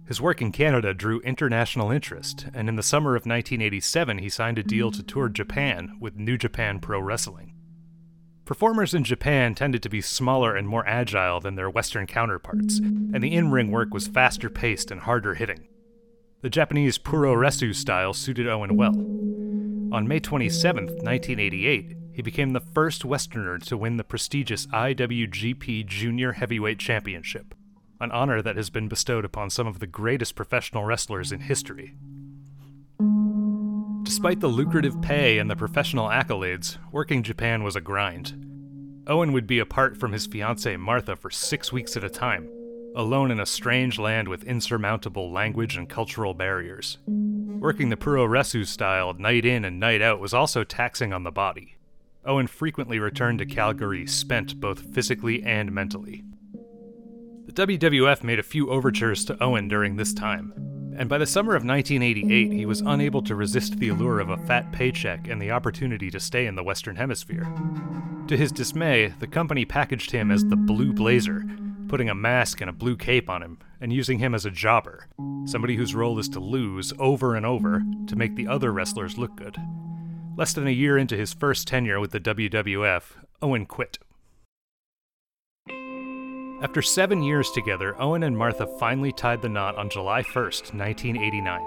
His 0.06 0.20
work 0.20 0.42
in 0.42 0.52
Canada 0.52 0.94
drew 0.94 1.22
international 1.22 1.90
interest, 1.90 2.48
and 2.54 2.68
in 2.68 2.76
the 2.76 2.84
summer 2.84 3.12
of 3.12 3.22
1987 3.22 4.18
he 4.18 4.28
signed 4.28 4.60
a 4.60 4.64
deal 4.64 4.92
to 4.92 5.02
tour 5.02 5.30
Japan 5.30 5.96
with 6.02 6.18
New 6.18 6.38
Japan 6.38 6.80
Pro 6.80 7.00
Wrestling. 7.00 7.54
Performers 8.44 8.94
in 8.94 9.06
Japan 9.06 9.56
tended 9.56 9.82
to 9.84 9.90
be 9.90 10.02
smaller 10.02 10.56
and 10.56 10.68
more 10.68 10.86
agile 10.86 11.40
than 11.40 11.56
their 11.56 11.70
Western 11.70 12.06
counterparts, 12.08 12.80
and 12.80 13.24
the 13.24 13.34
in 13.34 13.52
ring 13.52 13.72
work 13.72 13.94
was 13.94 14.08
faster 14.08 14.50
paced 14.50 14.92
and 14.92 15.00
harder 15.00 15.36
hitting. 15.36 15.70
The 16.42 16.50
Japanese 16.50 16.98
Puroresu 16.98 17.74
style 17.74 18.14
suited 18.14 18.50
Owen 18.50 18.76
well. 18.76 18.98
On 19.96 20.08
May 20.08 20.20
27, 20.20 20.86
1988, 20.88 21.96
he 22.14 22.22
became 22.22 22.52
the 22.52 22.60
first 22.60 23.06
Westerner 23.06 23.58
to 23.60 23.78
win 23.78 23.98
the 23.98 24.04
prestigious 24.04 24.68
IWGP 24.68 25.86
Junior 25.86 26.34
Heavyweight 26.34 26.80
Championship, 26.80 27.56
an 28.00 28.12
honor 28.12 28.42
that 28.42 28.58
has 28.58 28.70
been 28.70 28.88
bestowed 28.88 29.26
upon 29.26 29.50
some 29.50 29.68
of 29.68 29.80
the 29.80 29.88
greatest 29.88 30.36
professional 30.36 30.84
wrestlers 30.84 31.32
in 31.32 31.42
history. 31.42 31.96
Despite 34.04 34.42
the 34.42 34.48
lucrative 34.48 35.02
pay 35.02 35.40
and 35.40 35.50
the 35.50 35.56
professional 35.56 36.10
accolades, 36.10 36.78
working 36.92 37.24
Japan 37.24 37.64
was 37.64 37.76
a 37.76 37.82
grind. 37.82 38.34
Owen 39.08 39.32
would 39.32 39.48
be 39.48 39.60
apart 39.60 39.98
from 39.98 40.12
his 40.12 40.28
fiancée 40.28 40.80
Martha 40.80 41.16
for 41.16 41.30
six 41.30 41.72
weeks 41.72 41.96
at 41.96 42.04
a 42.04 42.10
time, 42.10 42.50
alone 42.96 43.32
in 43.32 43.40
a 43.40 43.46
strange 43.46 43.98
land 43.98 44.28
with 44.28 44.44
insurmountable 44.44 45.32
language 45.32 45.78
and 45.78 45.88
cultural 45.90 46.34
barriers. 46.34 46.98
Working 47.08 47.90
the 47.90 47.96
Puroresu 47.96 48.66
style 48.66 49.14
night 49.14 49.46
in 49.46 49.64
and 49.64 49.80
night 49.80 50.02
out 50.02 50.20
was 50.20 50.34
also 50.34 50.64
taxing 50.64 51.14
on 51.14 51.24
the 51.24 51.32
body. 51.32 51.78
Owen 52.26 52.48
frequently 52.48 53.00
returned 53.00 53.40
to 53.40 53.46
Calgary 53.46 54.06
spent 54.06 54.60
both 54.60 54.94
physically 54.94 55.42
and 55.44 55.72
mentally. 55.72 56.24
The 57.46 57.68
WWF 57.68 58.24
made 58.24 58.40
a 58.40 58.44
few 58.44 58.70
overtures 58.70 59.26
to 59.26 59.44
Owen 59.44 59.68
during 59.68 59.96
this 59.96 60.14
time, 60.14 60.54
and 60.98 61.10
by 61.10 61.18
the 61.18 61.26
summer 61.26 61.56
of 61.56 61.66
1988, 61.66 62.52
he 62.52 62.66
was 62.66 62.82
unable 62.82 63.24
to 63.24 63.36
resist 63.36 63.80
the 63.80 63.90
allure 63.90 64.20
of 64.20 64.30
a 64.30 64.38
fat 64.38 64.72
paycheck 64.72 65.28
and 65.28 65.42
the 65.42 65.52
opportunity 65.52 66.12
to 66.12 66.20
stay 66.20 66.46
in 66.46 66.56
the 66.56 66.64
Western 66.64 66.96
Hemisphere. 66.96 67.52
To 68.28 68.38
his 68.38 68.52
dismay, 68.52 69.08
the 69.20 69.28
company 69.28 69.66
packaged 69.66 70.12
him 70.12 70.30
as 70.30 70.46
the 70.46 70.56
Blue 70.56 70.94
Blazer, 70.94 71.44
putting 71.88 72.10
a 72.10 72.16
mask 72.16 72.62
and 72.62 72.70
a 72.70 72.74
blue 72.74 72.96
cape 72.96 73.30
on 73.30 73.42
him, 73.42 73.58
and 73.82 73.92
using 73.92 74.20
him 74.20 74.36
as 74.36 74.46
a 74.46 74.52
jobber, 74.52 75.08
somebody 75.46 75.76
whose 75.76 75.96
role 75.96 76.20
is 76.20 76.30
to 76.30 76.40
lose 76.40 76.94
over 77.00 77.36
and 77.36 77.46
over 77.46 77.82
to 78.08 78.16
make 78.16 78.36
the 78.36 78.48
other 78.48 78.72
wrestlers 78.72 79.18
look 79.18 79.36
good. 79.36 79.58
Less 80.38 80.54
than 80.54 80.68
a 80.68 80.72
year 80.72 80.98
into 80.98 81.18
his 81.18 81.34
first 81.34 81.68
tenure 81.68 82.00
with 82.00 82.12
the 82.12 82.20
WWF, 82.20 83.04
Owen 83.42 83.66
quit. 83.66 84.00
After 86.62 86.82
seven 86.82 87.22
years 87.22 87.52
together, 87.52 88.00
Owen 88.00 88.24
and 88.24 88.38
Martha 88.38 88.68
finally 88.80 89.12
tied 89.12 89.42
the 89.42 89.50
knot 89.50 89.76
on 89.78 89.90
July 89.90 90.22
1st, 90.22 90.74
1989. 90.74 91.62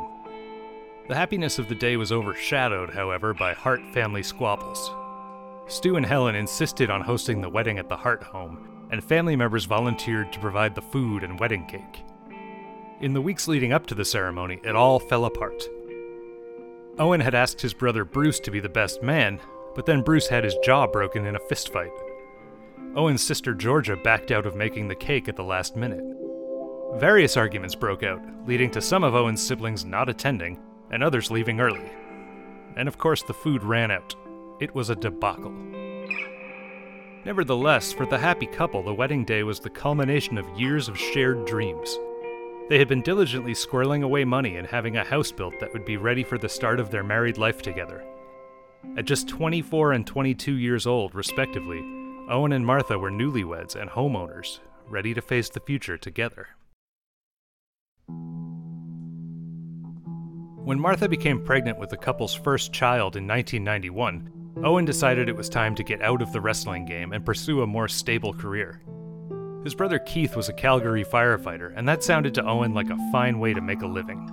The 1.08 1.14
happiness 1.14 1.58
of 1.58 1.68
the 1.68 1.74
day 1.74 1.96
was 1.96 2.12
overshadowed, 2.12 2.90
however, 2.90 3.34
by 3.34 3.52
Hart 3.52 3.82
family 3.92 4.22
squabbles. 4.22 4.90
Stu 5.66 5.96
and 5.96 6.06
Helen 6.06 6.34
insisted 6.34 6.90
on 6.90 7.02
hosting 7.02 7.40
the 7.40 7.50
wedding 7.50 7.78
at 7.78 7.88
the 7.88 7.96
Hart 7.96 8.22
home, 8.22 8.88
and 8.90 9.04
family 9.04 9.36
members 9.36 9.66
volunteered 9.66 10.32
to 10.32 10.40
provide 10.40 10.74
the 10.74 10.82
food 10.82 11.22
and 11.22 11.38
wedding 11.38 11.66
cake. 11.66 12.02
In 13.00 13.12
the 13.12 13.20
weeks 13.20 13.48
leading 13.48 13.72
up 13.72 13.86
to 13.88 13.94
the 13.94 14.04
ceremony, 14.04 14.60
it 14.64 14.76
all 14.76 14.98
fell 14.98 15.26
apart. 15.26 15.68
Owen 16.98 17.20
had 17.20 17.34
asked 17.34 17.60
his 17.60 17.74
brother 17.74 18.04
Bruce 18.04 18.38
to 18.40 18.52
be 18.52 18.60
the 18.60 18.68
best 18.68 19.02
man, 19.02 19.40
but 19.74 19.84
then 19.84 20.02
Bruce 20.02 20.28
had 20.28 20.44
his 20.44 20.56
jaw 20.62 20.86
broken 20.86 21.26
in 21.26 21.34
a 21.34 21.40
fistfight. 21.40 21.90
Owen's 22.94 23.22
sister 23.22 23.52
Georgia 23.52 23.96
backed 23.96 24.30
out 24.30 24.46
of 24.46 24.54
making 24.54 24.86
the 24.86 24.94
cake 24.94 25.28
at 25.28 25.34
the 25.34 25.42
last 25.42 25.74
minute. 25.74 26.04
Various 26.94 27.36
arguments 27.36 27.74
broke 27.74 28.04
out, 28.04 28.20
leading 28.46 28.70
to 28.70 28.80
some 28.80 29.02
of 29.02 29.16
Owen's 29.16 29.44
siblings 29.44 29.84
not 29.84 30.08
attending 30.08 30.60
and 30.92 31.02
others 31.02 31.32
leaving 31.32 31.58
early. 31.60 31.90
And 32.76 32.86
of 32.86 32.98
course, 32.98 33.24
the 33.24 33.34
food 33.34 33.64
ran 33.64 33.90
out. 33.90 34.14
It 34.60 34.72
was 34.72 34.90
a 34.90 34.94
debacle. 34.94 35.52
Nevertheless, 37.24 37.92
for 37.92 38.06
the 38.06 38.18
happy 38.18 38.46
couple, 38.46 38.84
the 38.84 38.94
wedding 38.94 39.24
day 39.24 39.42
was 39.42 39.58
the 39.58 39.70
culmination 39.70 40.38
of 40.38 40.60
years 40.60 40.88
of 40.88 40.96
shared 40.96 41.44
dreams. 41.46 41.98
They 42.68 42.78
had 42.78 42.88
been 42.88 43.02
diligently 43.02 43.52
squirreling 43.52 44.02
away 44.02 44.24
money 44.24 44.56
and 44.56 44.66
having 44.66 44.96
a 44.96 45.04
house 45.04 45.30
built 45.30 45.60
that 45.60 45.72
would 45.74 45.84
be 45.84 45.98
ready 45.98 46.24
for 46.24 46.38
the 46.38 46.48
start 46.48 46.80
of 46.80 46.90
their 46.90 47.04
married 47.04 47.36
life 47.36 47.60
together. 47.60 48.02
At 48.96 49.04
just 49.04 49.28
24 49.28 49.92
and 49.92 50.06
22 50.06 50.54
years 50.54 50.86
old, 50.86 51.14
respectively, 51.14 51.80
Owen 52.30 52.52
and 52.52 52.64
Martha 52.64 52.98
were 52.98 53.10
newlyweds 53.10 53.76
and 53.76 53.90
homeowners, 53.90 54.60
ready 54.88 55.12
to 55.12 55.20
face 55.20 55.50
the 55.50 55.60
future 55.60 55.98
together. 55.98 56.48
When 60.64 60.80
Martha 60.80 61.06
became 61.06 61.44
pregnant 61.44 61.78
with 61.78 61.90
the 61.90 61.98
couple's 61.98 62.34
first 62.34 62.72
child 62.72 63.16
in 63.16 63.28
1991, 63.28 64.62
Owen 64.64 64.86
decided 64.86 65.28
it 65.28 65.36
was 65.36 65.50
time 65.50 65.74
to 65.74 65.84
get 65.84 66.00
out 66.00 66.22
of 66.22 66.32
the 66.32 66.40
wrestling 66.40 66.86
game 66.86 67.12
and 67.12 67.26
pursue 67.26 67.60
a 67.60 67.66
more 67.66 67.88
stable 67.88 68.32
career. 68.32 68.80
His 69.64 69.74
brother 69.74 69.98
Keith 69.98 70.36
was 70.36 70.50
a 70.50 70.52
Calgary 70.52 71.04
firefighter, 71.04 71.72
and 71.74 71.88
that 71.88 72.04
sounded 72.04 72.34
to 72.34 72.46
Owen 72.46 72.74
like 72.74 72.90
a 72.90 73.10
fine 73.10 73.40
way 73.40 73.54
to 73.54 73.62
make 73.62 73.80
a 73.80 73.86
living. 73.86 74.30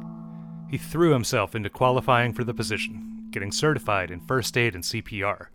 He 0.69 0.77
threw 0.77 1.13
himself 1.13 1.55
into 1.55 1.69
qualifying 1.69 2.33
for 2.33 2.43
the 2.43 2.53
position, 2.53 3.27
getting 3.31 3.51
certified 3.51 4.11
in 4.11 4.19
first 4.19 4.57
aid 4.57 4.75
and 4.75 4.83
CPR. 4.83 5.47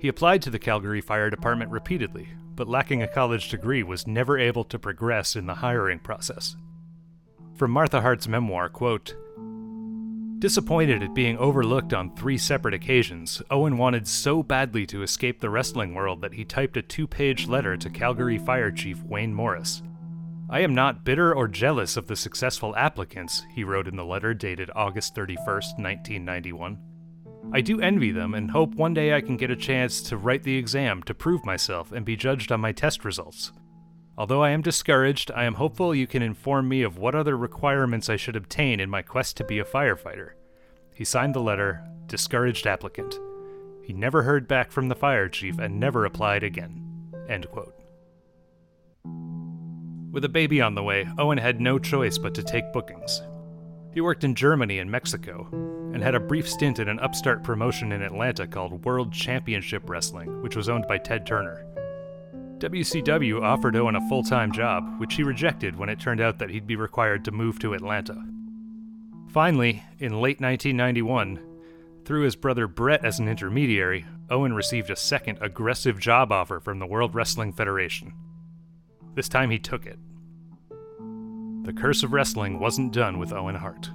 He 0.00 0.08
applied 0.08 0.42
to 0.42 0.50
the 0.50 0.58
Calgary 0.58 1.00
Fire 1.00 1.30
Department 1.30 1.70
repeatedly, 1.70 2.28
but 2.56 2.68
lacking 2.68 3.02
a 3.02 3.08
college 3.08 3.48
degree 3.50 3.84
was 3.84 4.08
never 4.08 4.36
able 4.36 4.64
to 4.64 4.80
progress 4.80 5.36
in 5.36 5.46
the 5.46 5.54
hiring 5.54 6.00
process. 6.00 6.56
From 7.54 7.70
Martha 7.70 8.00
Hart's 8.00 8.26
memoir, 8.26 8.68
quote, 8.68 9.14
Disappointed 10.38 11.02
at 11.02 11.14
being 11.14 11.36
overlooked 11.36 11.92
on 11.92 12.14
three 12.14 12.38
separate 12.38 12.72
occasions, 12.72 13.42
Owen 13.50 13.76
wanted 13.76 14.06
so 14.06 14.40
badly 14.40 14.86
to 14.86 15.02
escape 15.02 15.40
the 15.40 15.50
wrestling 15.50 15.94
world 15.94 16.20
that 16.20 16.34
he 16.34 16.44
typed 16.44 16.76
a 16.76 16.82
two 16.82 17.08
page 17.08 17.48
letter 17.48 17.76
to 17.76 17.90
Calgary 17.90 18.38
Fire 18.38 18.70
Chief 18.70 19.02
Wayne 19.02 19.34
Morris. 19.34 19.82
I 20.48 20.60
am 20.60 20.76
not 20.76 21.04
bitter 21.04 21.34
or 21.34 21.48
jealous 21.48 21.96
of 21.96 22.06
the 22.06 22.14
successful 22.14 22.76
applicants, 22.76 23.44
he 23.52 23.64
wrote 23.64 23.88
in 23.88 23.96
the 23.96 24.04
letter 24.04 24.32
dated 24.32 24.70
August 24.76 25.16
31, 25.16 25.44
1991. 25.44 26.78
I 27.52 27.60
do 27.60 27.80
envy 27.80 28.12
them 28.12 28.34
and 28.34 28.52
hope 28.52 28.76
one 28.76 28.94
day 28.94 29.14
I 29.14 29.20
can 29.20 29.36
get 29.36 29.50
a 29.50 29.56
chance 29.56 30.00
to 30.02 30.16
write 30.16 30.44
the 30.44 30.56
exam 30.56 31.02
to 31.04 31.14
prove 31.14 31.44
myself 31.44 31.90
and 31.90 32.04
be 32.04 32.14
judged 32.14 32.52
on 32.52 32.60
my 32.60 32.70
test 32.70 33.04
results. 33.04 33.50
Although 34.18 34.42
I 34.42 34.50
am 34.50 34.62
discouraged, 34.62 35.30
I 35.30 35.44
am 35.44 35.54
hopeful 35.54 35.94
you 35.94 36.08
can 36.08 36.22
inform 36.22 36.68
me 36.68 36.82
of 36.82 36.98
what 36.98 37.14
other 37.14 37.36
requirements 37.36 38.08
I 38.08 38.16
should 38.16 38.34
obtain 38.34 38.80
in 38.80 38.90
my 38.90 39.00
quest 39.00 39.36
to 39.36 39.44
be 39.44 39.60
a 39.60 39.64
firefighter. 39.64 40.30
He 40.92 41.04
signed 41.04 41.36
the 41.36 41.40
letter, 41.40 41.84
discouraged 42.08 42.66
applicant. 42.66 43.16
He 43.84 43.92
never 43.92 44.24
heard 44.24 44.48
back 44.48 44.72
from 44.72 44.88
the 44.88 44.96
fire 44.96 45.28
chief 45.28 45.60
and 45.60 45.78
never 45.78 46.04
applied 46.04 46.42
again. 46.42 47.14
End 47.28 47.48
quote. 47.48 47.76
With 50.10 50.24
a 50.24 50.28
baby 50.28 50.60
on 50.60 50.74
the 50.74 50.82
way, 50.82 51.06
Owen 51.16 51.38
had 51.38 51.60
no 51.60 51.78
choice 51.78 52.18
but 52.18 52.34
to 52.34 52.42
take 52.42 52.72
bookings. 52.72 53.22
He 53.94 54.00
worked 54.00 54.24
in 54.24 54.34
Germany 54.34 54.80
and 54.80 54.90
Mexico, 54.90 55.46
and 55.94 56.02
had 56.02 56.16
a 56.16 56.20
brief 56.20 56.48
stint 56.48 56.80
in 56.80 56.88
an 56.88 56.98
upstart 56.98 57.44
promotion 57.44 57.92
in 57.92 58.02
Atlanta 58.02 58.48
called 58.48 58.84
World 58.84 59.12
Championship 59.12 59.88
Wrestling, 59.88 60.42
which 60.42 60.56
was 60.56 60.68
owned 60.68 60.88
by 60.88 60.98
Ted 60.98 61.24
Turner. 61.24 61.64
WCW 62.58 63.40
offered 63.40 63.76
Owen 63.76 63.94
a 63.94 64.08
full 64.08 64.22
time 64.22 64.52
job, 64.52 64.98
which 64.98 65.14
he 65.14 65.22
rejected 65.22 65.76
when 65.76 65.88
it 65.88 66.00
turned 66.00 66.20
out 66.20 66.38
that 66.38 66.50
he'd 66.50 66.66
be 66.66 66.76
required 66.76 67.24
to 67.24 67.30
move 67.30 67.58
to 67.60 67.74
Atlanta. 67.74 68.20
Finally, 69.28 69.82
in 69.98 70.20
late 70.20 70.40
1991, 70.40 71.38
through 72.04 72.22
his 72.22 72.34
brother 72.34 72.66
Bret 72.66 73.04
as 73.04 73.18
an 73.18 73.28
intermediary, 73.28 74.06
Owen 74.30 74.54
received 74.54 74.90
a 74.90 74.96
second 74.96 75.38
aggressive 75.40 76.00
job 76.00 76.32
offer 76.32 76.58
from 76.58 76.78
the 76.78 76.86
World 76.86 77.14
Wrestling 77.14 77.52
Federation. 77.52 78.12
This 79.14 79.28
time 79.28 79.50
he 79.50 79.58
took 79.58 79.86
it. 79.86 79.98
The 81.62 81.72
curse 81.72 82.02
of 82.02 82.12
wrestling 82.12 82.58
wasn't 82.58 82.92
done 82.92 83.18
with 83.18 83.32
Owen 83.32 83.56
Hart. 83.56 83.90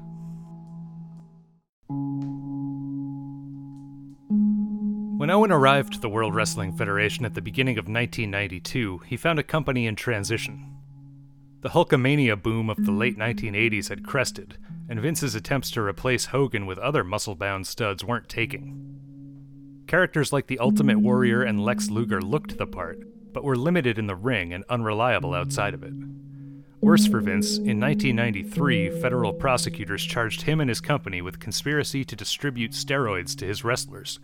When 5.23 5.29
Owen 5.29 5.53
arrived 5.53 6.01
the 6.01 6.09
World 6.09 6.35
Wrestling 6.35 6.73
Federation 6.73 7.23
at 7.23 7.33
the 7.33 7.41
beginning 7.41 7.77
of 7.77 7.85
1992, 7.85 9.03
he 9.05 9.15
found 9.15 9.39
a 9.39 9.43
company 9.43 9.87
in 9.87 9.95
transition. 9.95 10.75
The 11.61 11.69
Hulkamania 11.69 12.43
boom 12.43 12.69
of 12.69 12.83
the 12.83 12.91
late 12.91 13.17
1980s 13.17 13.87
had 13.87 14.05
crested, 14.05 14.57
and 14.89 14.99
Vince's 14.99 15.33
attempts 15.33 15.71
to 15.71 15.81
replace 15.81 16.25
Hogan 16.25 16.65
with 16.65 16.77
other 16.77 17.05
muscle 17.05 17.35
bound 17.35 17.67
studs 17.67 18.03
weren't 18.03 18.27
taking. 18.27 19.85
Characters 19.87 20.33
like 20.33 20.47
the 20.47 20.59
Ultimate 20.59 20.99
Warrior 20.99 21.41
and 21.41 21.63
Lex 21.63 21.89
Luger 21.89 22.21
looked 22.21 22.57
the 22.57 22.67
part, 22.67 22.99
but 23.31 23.45
were 23.45 23.55
limited 23.55 23.97
in 23.97 24.07
the 24.07 24.17
ring 24.17 24.51
and 24.51 24.65
unreliable 24.69 25.33
outside 25.33 25.73
of 25.73 25.83
it. 25.83 25.93
Worse 26.81 27.07
for 27.07 27.21
Vince, 27.21 27.55
in 27.55 27.79
1993, 27.79 28.99
federal 28.99 29.31
prosecutors 29.31 30.03
charged 30.03 30.41
him 30.41 30.59
and 30.59 30.67
his 30.67 30.81
company 30.81 31.21
with 31.21 31.39
conspiracy 31.39 32.03
to 32.03 32.15
distribute 32.17 32.71
steroids 32.71 33.37
to 33.37 33.45
his 33.45 33.63
wrestlers, 33.63 34.19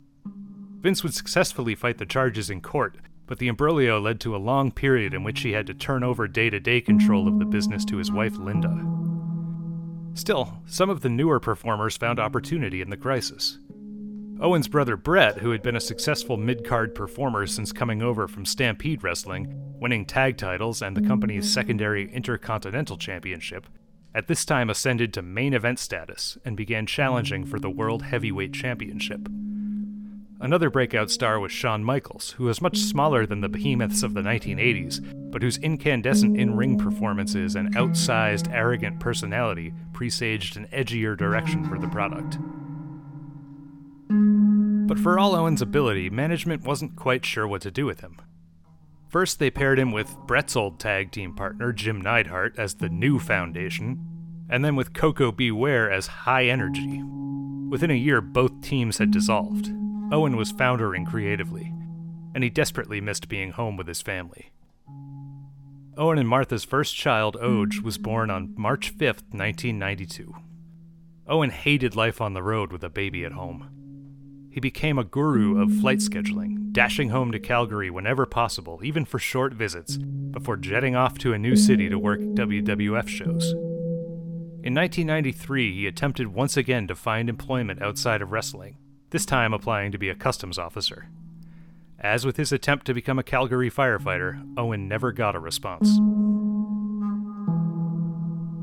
Vince 0.82 1.04
would 1.04 1.14
successfully 1.14 1.76
fight 1.76 1.98
the 1.98 2.06
charges 2.06 2.50
in 2.50 2.62
court, 2.62 2.98
but 3.28 3.38
the 3.38 3.48
imbroglio 3.48 4.00
led 4.00 4.20
to 4.22 4.36
a 4.36 4.38
long 4.38 4.72
period 4.72 5.14
in 5.14 5.24
which 5.24 5.42
he 5.42 5.52
had 5.52 5.68
to 5.68 5.74
turn 5.74 6.04
over 6.04 6.28
day 6.28 6.50
to 6.50 6.60
day 6.60 6.80
control 6.80 7.28
of 7.28 7.38
the 7.38 7.46
business 7.46 7.84
to 7.86 7.98
his 7.98 8.12
wife 8.12 8.38
Linda. 8.38 8.86
Still, 10.14 10.62
some 10.66 10.90
of 10.90 11.02
the 11.02 11.10
newer 11.10 11.40
performers 11.40 11.98
found 11.98 12.20
opportunity 12.20 12.82
in 12.82 12.90
the 12.90 12.98
crisis. 12.98 13.60
Owen's 14.42 14.70
brother 14.70 14.96
Bret, 14.96 15.40
who 15.40 15.52
had 15.52 15.62
been 15.62 15.76
a 15.76 15.82
successful 15.82 16.38
mid 16.38 16.66
card 16.66 16.96
performer 16.96 17.46
since 17.46 17.74
coming 17.74 18.02
over 18.02 18.28
from 18.28 18.46
Stampede 18.46 19.04
Wrestling, 19.04 19.54
winning 19.80 20.06
tag 20.06 20.38
titles 20.38 20.82
and 20.82 20.96
the 20.96 21.06
company's 21.06 21.52
secondary 21.52 22.10
Intercontinental 22.12 22.98
Championship, 22.98 23.68
at 24.16 24.28
this 24.28 24.46
time 24.46 24.70
ascended 24.70 25.14
to 25.14 25.22
main 25.22 25.54
event 25.54 25.78
status 25.78 26.38
and 26.46 26.56
began 26.56 26.86
challenging 26.86 27.46
for 27.46 27.60
the 27.60 27.70
World 27.70 28.04
Heavyweight 28.04 28.54
Championship. 28.54 29.28
Another 30.42 30.70
breakout 30.70 31.12
star 31.12 31.38
was 31.38 31.52
Shawn 31.52 31.84
Michaels, 31.84 32.32
who 32.32 32.46
was 32.46 32.62
much 32.62 32.78
smaller 32.78 33.26
than 33.26 33.42
the 33.42 33.50
behemoths 33.50 34.04
of 34.04 34.14
the 34.14 34.22
1980s, 34.22 35.32
but 35.32 35.42
whose 35.42 35.58
incandescent 35.58 36.40
in 36.40 36.56
ring 36.56 36.78
performances 36.78 37.56
and 37.56 37.76
outsized, 37.76 38.50
arrogant 38.54 39.02
personality 39.02 39.74
presaged 39.92 40.56
an 40.56 40.68
edgier 40.68 41.18
direction 41.18 41.66
for 41.66 41.78
the 41.78 41.90
product. 41.90 42.38
But 44.88 44.98
for 44.98 45.20
all 45.20 45.36
Owen's 45.36 45.62
ability, 45.62 46.10
management 46.10 46.64
wasn't 46.64 46.96
quite 46.96 47.26
sure 47.26 47.46
what 47.46 47.62
to 47.64 47.72
do 47.72 47.86
with 47.86 48.00
him. 48.00 48.22
First, 49.10 49.40
they 49.40 49.52
paired 49.52 49.78
him 49.78 49.92
with 49.92 50.16
Bret's 50.26 50.56
old 50.56 50.80
tag 50.80 51.12
team 51.12 51.36
partner, 51.36 51.74
Jim 51.74 52.00
Neidhart, 52.00 52.58
as 52.58 52.76
the 52.76 52.90
new 52.90 53.20
Foundation, 53.20 54.00
and 54.50 54.64
then 54.64 54.78
with 54.78 54.94
Koko 54.94 55.34
B. 55.34 55.52
Ware 55.52 55.92
as 55.92 56.08
High 56.08 56.46
Energy. 56.46 57.04
Within 57.70 57.92
a 57.92 57.96
year, 57.96 58.22
both 58.22 58.62
teams 58.62 59.00
had 59.00 59.12
dissolved. 59.12 59.70
Owen 60.12 60.36
was 60.36 60.52
foundering 60.52 61.06
creatively, 61.06 61.72
and 62.34 62.44
he 62.44 62.50
desperately 62.50 63.00
missed 63.00 63.30
being 63.30 63.52
home 63.52 63.78
with 63.78 63.88
his 63.88 64.02
family. 64.02 64.52
Owen 65.98 66.18
and 66.18 66.28
Martha's 66.28 66.64
first 66.64 66.96
child, 66.96 67.38
Oje, 67.40 67.82
was 67.82 68.00
born 68.00 68.32
on 68.32 68.54
March 68.58 68.90
5, 68.90 69.00
1992. 69.00 70.34
Owen 71.28 71.52
hated 71.52 71.96
life 71.96 72.22
on 72.22 72.34
the 72.34 72.42
road 72.42 72.72
with 72.72 72.84
a 72.84 72.90
baby 72.90 73.24
at 73.24 73.34
home. 73.34 73.70
He 74.50 74.60
became 74.60 74.98
a 74.98 75.04
guru 75.04 75.62
of 75.62 75.80
flight 75.80 76.00
scheduling, 76.00 76.72
dashing 76.72 77.10
home 77.10 77.32
to 77.32 77.40
Calgary 77.40 77.92
whenever 77.92 78.26
possible, 78.26 78.80
even 78.84 79.06
for 79.06 79.20
short 79.20 79.54
visits, 79.54 79.98
before 79.98 80.58
jetting 80.58 80.96
off 80.96 81.20
to 81.20 81.34
a 81.34 81.38
new 81.38 81.56
city 81.56 81.88
to 81.88 82.00
work 82.00 82.20
WWF 82.20 83.08
shows. 83.08 83.52
In 84.64 84.74
1993, 84.74 85.76
he 85.76 85.86
attempted 85.86 86.30
once 86.30 86.58
again 86.58 86.88
to 86.88 86.96
find 86.96 87.30
employment 87.30 87.82
outside 87.82 88.24
of 88.24 88.32
wrestling, 88.32 88.78
this 89.12 89.26
time 89.26 89.54
applying 89.54 89.92
to 89.92 89.98
be 89.98 90.10
a 90.10 90.16
customs 90.16 90.58
officer. 90.58 91.08
As 92.00 92.26
with 92.26 92.38
his 92.38 92.52
attempt 92.52 92.86
to 92.86 92.94
become 92.94 93.20
a 93.20 93.24
Calgary 93.24 93.70
firefighter, 93.70 94.42
Owen 94.58 94.88
never 94.88 95.12
got 95.12 95.36
a 95.36 95.40
response. 95.40 96.00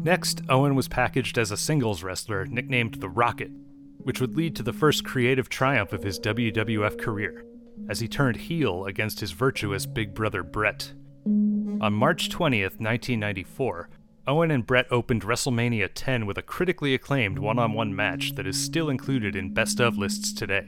Next, 0.04 0.42
Owen 0.48 0.74
was 0.74 0.88
packaged 0.88 1.36
as 1.36 1.50
a 1.50 1.56
singles 1.56 2.02
wrestler 2.02 2.46
nicknamed 2.46 2.94
the 2.94 3.08
Rocket, 3.08 3.50
which 3.98 4.20
would 4.20 4.36
lead 4.36 4.54
to 4.56 4.62
the 4.62 4.72
first 4.72 5.04
creative 5.04 5.48
triumph 5.48 5.92
of 5.92 6.04
his 6.04 6.20
WWF 6.20 6.98
career, 6.98 7.44
as 7.88 7.98
he 8.00 8.06
turned 8.06 8.36
heel 8.36 8.84
against 8.86 9.20
his 9.20 9.32
virtuous 9.32 9.84
big 9.84 10.14
brother 10.14 10.42
Bret. 10.44 10.92
On 11.26 11.92
March 11.92 12.30
20th, 12.30 12.78
1994, 12.78 13.88
Owen 14.28 14.50
and 14.50 14.66
Bret 14.66 14.90
opened 14.90 15.22
WrestleMania 15.22 15.88
10 15.94 16.26
with 16.26 16.36
a 16.36 16.42
critically 16.42 16.94
acclaimed 16.94 17.38
one 17.38 17.60
on 17.60 17.74
one 17.74 17.94
match 17.94 18.34
that 18.34 18.46
is 18.46 18.60
still 18.60 18.90
included 18.90 19.36
in 19.36 19.54
best 19.54 19.80
of 19.80 19.96
lists 19.96 20.32
today. 20.32 20.66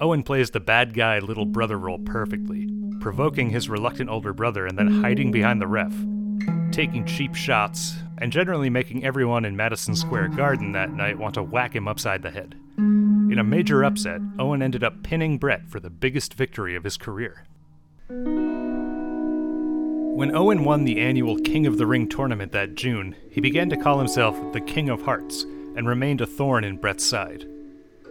Owen 0.00 0.22
plays 0.22 0.50
the 0.50 0.60
bad 0.60 0.94
guy 0.94 1.18
little 1.18 1.44
brother 1.44 1.78
role 1.78 1.98
perfectly, 1.98 2.70
provoking 3.00 3.50
his 3.50 3.68
reluctant 3.68 4.08
older 4.08 4.32
brother 4.32 4.66
and 4.66 4.78
then 4.78 5.02
hiding 5.02 5.30
behind 5.30 5.60
the 5.60 5.66
ref, 5.66 5.92
taking 6.72 7.04
cheap 7.04 7.34
shots, 7.34 7.96
and 8.16 8.32
generally 8.32 8.70
making 8.70 9.04
everyone 9.04 9.44
in 9.44 9.54
Madison 9.54 9.94
Square 9.94 10.28
Garden 10.28 10.72
that 10.72 10.90
night 10.90 11.18
want 11.18 11.34
to 11.34 11.42
whack 11.42 11.76
him 11.76 11.86
upside 11.86 12.22
the 12.22 12.30
head. 12.30 12.54
In 12.78 13.38
a 13.38 13.44
major 13.44 13.84
upset, 13.84 14.22
Owen 14.38 14.62
ended 14.62 14.82
up 14.82 15.02
pinning 15.02 15.36
Bret 15.36 15.68
for 15.68 15.80
the 15.80 15.90
biggest 15.90 16.32
victory 16.32 16.76
of 16.76 16.84
his 16.84 16.96
career. 16.96 17.44
When 20.14 20.36
Owen 20.36 20.64
won 20.64 20.84
the 20.84 21.00
annual 21.00 21.36
King 21.40 21.66
of 21.66 21.76
the 21.76 21.88
Ring 21.88 22.08
tournament 22.08 22.52
that 22.52 22.76
June, 22.76 23.16
he 23.32 23.40
began 23.40 23.68
to 23.70 23.76
call 23.76 23.98
himself 23.98 24.52
the 24.52 24.60
King 24.60 24.88
of 24.88 25.02
Hearts 25.02 25.42
and 25.42 25.88
remained 25.88 26.20
a 26.20 26.26
thorn 26.26 26.62
in 26.62 26.76
Bret's 26.76 27.04
side. 27.04 27.48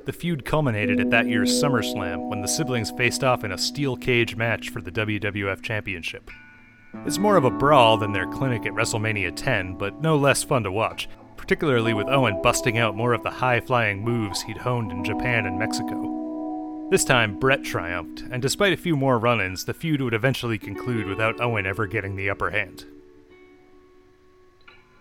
The 0.03 0.11
feud 0.11 0.43
culminated 0.43 0.99
at 0.99 1.11
that 1.11 1.27
year's 1.27 1.49
SummerSlam 1.63 2.29
when 2.29 2.41
the 2.41 2.47
siblings 2.49 2.91
faced 2.91 3.23
off 3.23 3.45
in 3.45 3.53
a 3.53 3.57
steel 3.57 3.95
cage 3.95 4.35
match 4.35 4.67
for 4.67 4.81
the 4.81 4.91
WWF 4.91 5.61
Championship. 5.61 6.29
It's 7.05 7.19
more 7.19 7.37
of 7.37 7.45
a 7.45 7.49
brawl 7.49 7.95
than 7.95 8.11
their 8.11 8.27
clinic 8.27 8.65
at 8.65 8.73
WrestleMania 8.73 9.33
10, 9.33 9.75
but 9.77 10.01
no 10.01 10.17
less 10.17 10.43
fun 10.43 10.63
to 10.63 10.73
watch, 10.73 11.07
particularly 11.37 11.93
with 11.93 12.09
Owen 12.09 12.41
busting 12.41 12.77
out 12.77 12.97
more 12.97 13.13
of 13.13 13.23
the 13.23 13.31
high 13.31 13.61
flying 13.61 14.03
moves 14.03 14.41
he'd 14.41 14.57
honed 14.57 14.91
in 14.91 15.05
Japan 15.05 15.45
and 15.45 15.57
Mexico. 15.57 16.23
This 16.93 17.03
time, 17.03 17.39
Bret 17.39 17.63
triumphed, 17.63 18.21
and 18.29 18.39
despite 18.39 18.71
a 18.71 18.77
few 18.77 18.95
more 18.95 19.17
run 19.17 19.41
ins, 19.41 19.65
the 19.65 19.73
feud 19.73 19.99
would 19.99 20.13
eventually 20.13 20.59
conclude 20.59 21.07
without 21.07 21.41
Owen 21.41 21.65
ever 21.65 21.87
getting 21.87 22.15
the 22.15 22.29
upper 22.29 22.51
hand. 22.51 22.85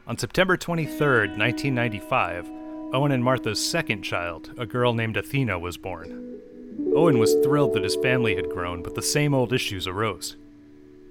On 0.07 0.17
September 0.17 0.57
23, 0.57 0.89
1995, 0.97 2.51
Owen 2.95 3.13
and 3.13 3.23
Martha's 3.23 3.63
second 3.63 4.05
child, 4.05 4.55
a 4.57 4.65
girl 4.65 4.95
named 4.95 5.19
Athena, 5.19 5.59
was 5.59 5.77
born. 5.77 6.41
Owen 6.97 7.19
was 7.19 7.35
thrilled 7.45 7.75
that 7.75 7.85
his 7.85 7.97
family 7.97 8.37
had 8.37 8.49
grown, 8.49 8.83
but 8.83 8.95
the 8.95 9.03
same 9.03 9.35
old 9.35 9.53
issues 9.53 9.87
arose. 9.87 10.37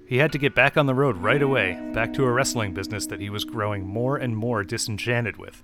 He 0.08 0.16
had 0.16 0.32
to 0.32 0.38
get 0.38 0.56
back 0.56 0.76
on 0.76 0.86
the 0.86 0.96
road 0.96 1.16
right 1.18 1.42
away, 1.42 1.80
back 1.94 2.12
to 2.14 2.24
a 2.24 2.32
wrestling 2.32 2.74
business 2.74 3.06
that 3.06 3.20
he 3.20 3.30
was 3.30 3.44
growing 3.44 3.86
more 3.86 4.16
and 4.16 4.36
more 4.36 4.64
disenchanted 4.64 5.36
with. 5.36 5.62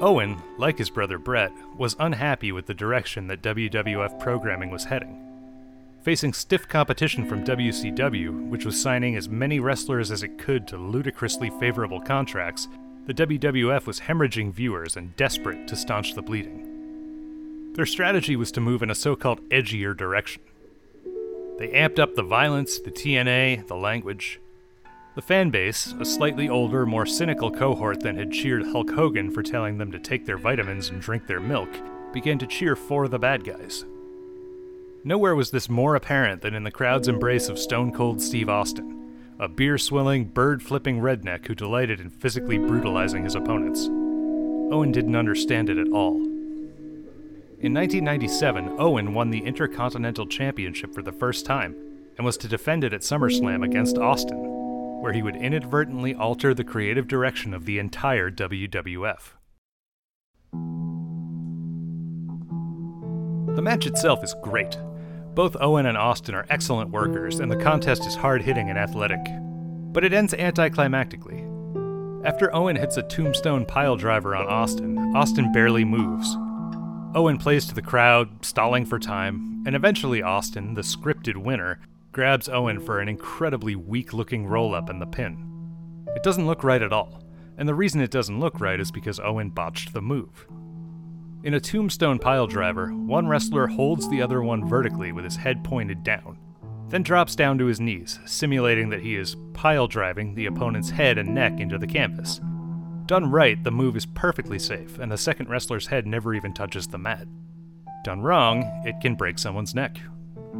Owen, 0.00 0.42
like 0.56 0.78
his 0.78 0.88
brother 0.88 1.18
Bret, 1.18 1.52
was 1.76 1.94
unhappy 1.98 2.52
with 2.52 2.66
the 2.66 2.74
direction 2.74 3.26
that 3.26 3.42
WWF 3.42 4.18
programming 4.18 4.70
was 4.70 4.84
heading. 4.84 5.26
Facing 6.02 6.32
stiff 6.32 6.66
competition 6.66 7.28
from 7.28 7.44
WCW, 7.44 8.48
which 8.48 8.64
was 8.64 8.80
signing 8.80 9.16
as 9.16 9.28
many 9.28 9.60
wrestlers 9.60 10.10
as 10.10 10.22
it 10.22 10.38
could 10.38 10.66
to 10.68 10.78
ludicrously 10.78 11.50
favorable 11.60 12.00
contracts, 12.00 12.66
the 13.06 13.12
WWF 13.12 13.86
was 13.86 14.00
hemorrhaging 14.00 14.52
viewers 14.52 14.96
and 14.96 15.14
desperate 15.16 15.68
to 15.68 15.76
staunch 15.76 16.14
the 16.14 16.22
bleeding. 16.22 17.72
Their 17.74 17.84
strategy 17.84 18.36
was 18.36 18.50
to 18.52 18.60
move 18.60 18.82
in 18.82 18.90
a 18.90 18.94
so 18.94 19.14
called 19.14 19.46
edgier 19.50 19.94
direction. 19.94 20.42
They 21.58 21.68
amped 21.68 21.98
up 21.98 22.14
the 22.14 22.22
violence, 22.22 22.78
the 22.78 22.90
T&A, 22.90 23.56
the 23.56 23.76
language. 23.76 24.40
The 25.20 25.26
fan 25.26 25.50
base, 25.50 25.94
a 26.00 26.04
slightly 26.06 26.48
older, 26.48 26.86
more 26.86 27.04
cynical 27.04 27.50
cohort 27.50 28.00
than 28.00 28.16
had 28.16 28.32
cheered 28.32 28.64
Hulk 28.64 28.90
Hogan 28.90 29.30
for 29.30 29.42
telling 29.42 29.76
them 29.76 29.92
to 29.92 29.98
take 29.98 30.24
their 30.24 30.38
vitamins 30.38 30.88
and 30.88 30.98
drink 30.98 31.26
their 31.26 31.40
milk, 31.40 31.68
began 32.10 32.38
to 32.38 32.46
cheer 32.46 32.74
for 32.74 33.06
the 33.06 33.18
bad 33.18 33.44
guys. 33.44 33.84
Nowhere 35.04 35.34
was 35.34 35.50
this 35.50 35.68
more 35.68 35.94
apparent 35.94 36.40
than 36.40 36.54
in 36.54 36.64
the 36.64 36.70
crowd's 36.70 37.06
embrace 37.06 37.50
of 37.50 37.58
Stone 37.58 37.92
Cold 37.92 38.22
Steve 38.22 38.48
Austin, 38.48 39.36
a 39.38 39.46
beer 39.46 39.76
swilling, 39.76 40.24
bird 40.24 40.62
flipping 40.62 41.00
redneck 41.00 41.46
who 41.46 41.54
delighted 41.54 42.00
in 42.00 42.08
physically 42.08 42.56
brutalizing 42.56 43.24
his 43.24 43.34
opponents. 43.34 43.88
Owen 44.72 44.90
didn't 44.90 45.16
understand 45.16 45.68
it 45.68 45.76
at 45.76 45.92
all. 45.92 46.14
In 47.60 47.74
1997, 47.74 48.76
Owen 48.78 49.12
won 49.12 49.28
the 49.28 49.44
Intercontinental 49.44 50.26
Championship 50.26 50.94
for 50.94 51.02
the 51.02 51.12
first 51.12 51.44
time 51.44 51.76
and 52.16 52.24
was 52.24 52.38
to 52.38 52.48
defend 52.48 52.84
it 52.84 52.94
at 52.94 53.02
SummerSlam 53.02 53.62
against 53.62 53.98
Austin, 53.98 54.49
where 55.00 55.12
he 55.12 55.22
would 55.22 55.36
inadvertently 55.36 56.14
alter 56.14 56.54
the 56.54 56.64
creative 56.64 57.08
direction 57.08 57.54
of 57.54 57.64
the 57.64 57.78
entire 57.78 58.30
WWF. 58.30 59.32
The 63.54 63.62
match 63.62 63.86
itself 63.86 64.22
is 64.22 64.34
great. 64.42 64.78
Both 65.34 65.56
Owen 65.60 65.86
and 65.86 65.96
Austin 65.96 66.34
are 66.34 66.46
excellent 66.50 66.90
workers, 66.90 67.40
and 67.40 67.50
the 67.50 67.56
contest 67.56 68.06
is 68.06 68.14
hard 68.14 68.42
hitting 68.42 68.68
and 68.68 68.78
athletic. 68.78 69.20
But 69.92 70.04
it 70.04 70.12
ends 70.12 70.34
anticlimactically. 70.34 71.46
After 72.24 72.54
Owen 72.54 72.76
hits 72.76 72.96
a 72.96 73.02
tombstone 73.02 73.64
pile 73.64 73.96
driver 73.96 74.36
on 74.36 74.46
Austin, 74.46 74.98
Austin 75.16 75.52
barely 75.52 75.84
moves. 75.84 76.36
Owen 77.14 77.38
plays 77.38 77.66
to 77.66 77.74
the 77.74 77.82
crowd, 77.82 78.44
stalling 78.44 78.84
for 78.84 78.98
time, 78.98 79.64
and 79.66 79.74
eventually 79.74 80.22
Austin, 80.22 80.74
the 80.74 80.82
scripted 80.82 81.36
winner, 81.36 81.80
grabs 82.12 82.48
Owen 82.48 82.80
for 82.80 83.00
an 83.00 83.08
incredibly 83.08 83.76
weak 83.76 84.12
looking 84.12 84.46
roll 84.46 84.74
up 84.74 84.88
and 84.88 85.00
the 85.00 85.06
pin. 85.06 85.46
It 86.16 86.22
doesn't 86.22 86.46
look 86.46 86.64
right 86.64 86.82
at 86.82 86.92
all, 86.92 87.22
and 87.56 87.68
the 87.68 87.74
reason 87.74 88.00
it 88.00 88.10
doesn't 88.10 88.40
look 88.40 88.60
right 88.60 88.80
is 88.80 88.90
because 88.90 89.20
Owen 89.20 89.50
botched 89.50 89.92
the 89.92 90.02
move. 90.02 90.46
In 91.44 91.54
a 91.54 91.60
tombstone 91.60 92.18
pile 92.18 92.46
driver, 92.46 92.88
one 92.88 93.28
wrestler 93.28 93.66
holds 93.66 94.08
the 94.08 94.20
other 94.20 94.42
one 94.42 94.68
vertically 94.68 95.12
with 95.12 95.24
his 95.24 95.36
head 95.36 95.62
pointed 95.62 96.02
down, 96.02 96.36
then 96.88 97.02
drops 97.02 97.36
down 97.36 97.56
to 97.58 97.66
his 97.66 97.80
knees, 97.80 98.18
simulating 98.26 98.90
that 98.90 99.00
he 99.00 99.14
is 99.16 99.36
pile 99.54 99.86
driving 99.86 100.34
the 100.34 100.46
opponent's 100.46 100.90
head 100.90 101.16
and 101.16 101.34
neck 101.34 101.60
into 101.60 101.78
the 101.78 101.86
canvas. 101.86 102.40
Done 103.06 103.30
right, 103.30 103.62
the 103.62 103.70
move 103.70 103.96
is 103.96 104.06
perfectly 104.06 104.58
safe, 104.58 104.98
and 104.98 105.10
the 105.10 105.16
second 105.16 105.48
wrestler's 105.48 105.86
head 105.86 106.06
never 106.06 106.34
even 106.34 106.52
touches 106.52 106.88
the 106.88 106.98
mat. 106.98 107.26
Done 108.04 108.20
wrong, 108.20 108.64
it 108.84 109.00
can 109.00 109.14
break 109.14 109.38
someone's 109.38 109.74
neck, 109.74 109.98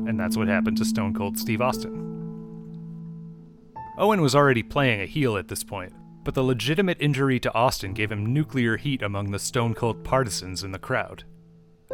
and 0.07 0.19
that's 0.19 0.37
what 0.37 0.49
happened 0.49 0.77
to 0.79 0.85
Stone 0.85 1.15
Cold 1.15 1.39
Steve 1.39 1.61
Austin. 1.61 2.07
Owen 3.99 4.21
was 4.21 4.35
already 4.35 4.63
playing 4.63 5.01
a 5.01 5.07
heel 5.07 5.37
at 5.37 5.49
this 5.49 5.63
point, 5.63 5.93
but 6.25 6.35
the 6.35 6.43
legitimate 6.43 6.97
injury 7.01 7.39
to 7.41 7.53
Austin 7.55 7.93
gave 7.93 8.11
him 8.11 8.33
nuclear 8.33 8.77
heat 8.77 9.03
among 9.03 9.31
the 9.31 9.39
Stone 9.39 9.75
Cold 9.75 10.05
partisans 10.05 10.65
in 10.65 10.73
the 10.73 10.79
crowd. 10.79 11.25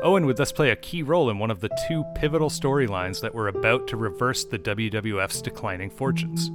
Owen 0.02 0.26
would 0.26 0.36
thus 0.36 0.52
play 0.52 0.70
a 0.70 0.76
key 0.76 1.02
role 1.02 1.30
in 1.30 1.38
one 1.38 1.50
of 1.50 1.60
the 1.60 1.70
two 1.88 2.04
pivotal 2.14 2.50
storylines 2.50 3.20
that 3.22 3.34
were 3.34 3.48
about 3.48 3.88
to 3.88 3.96
reverse 3.96 4.44
the 4.44 4.58
WWF's 4.58 5.40
declining 5.40 5.90
fortunes. 5.90 6.50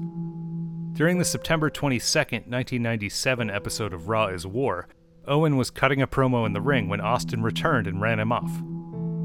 During 0.94 1.18
the 1.18 1.26
September 1.26 1.70
22, 1.70 2.00
1997 2.04 3.50
episode 3.50 3.94
of 3.94 4.08
Raw 4.10 4.28
is 4.28 4.46
War, 4.46 4.88
Owen 5.28 5.58
was 5.58 5.70
cutting 5.70 6.02
a 6.02 6.08
promo 6.08 6.46
in 6.46 6.54
the 6.54 6.62
ring 6.62 6.88
when 6.88 7.02
Austin 7.02 7.42
returned 7.42 7.88
and 7.88 8.02
ran 8.02 8.20
him 8.20 8.32
off. 8.32 8.52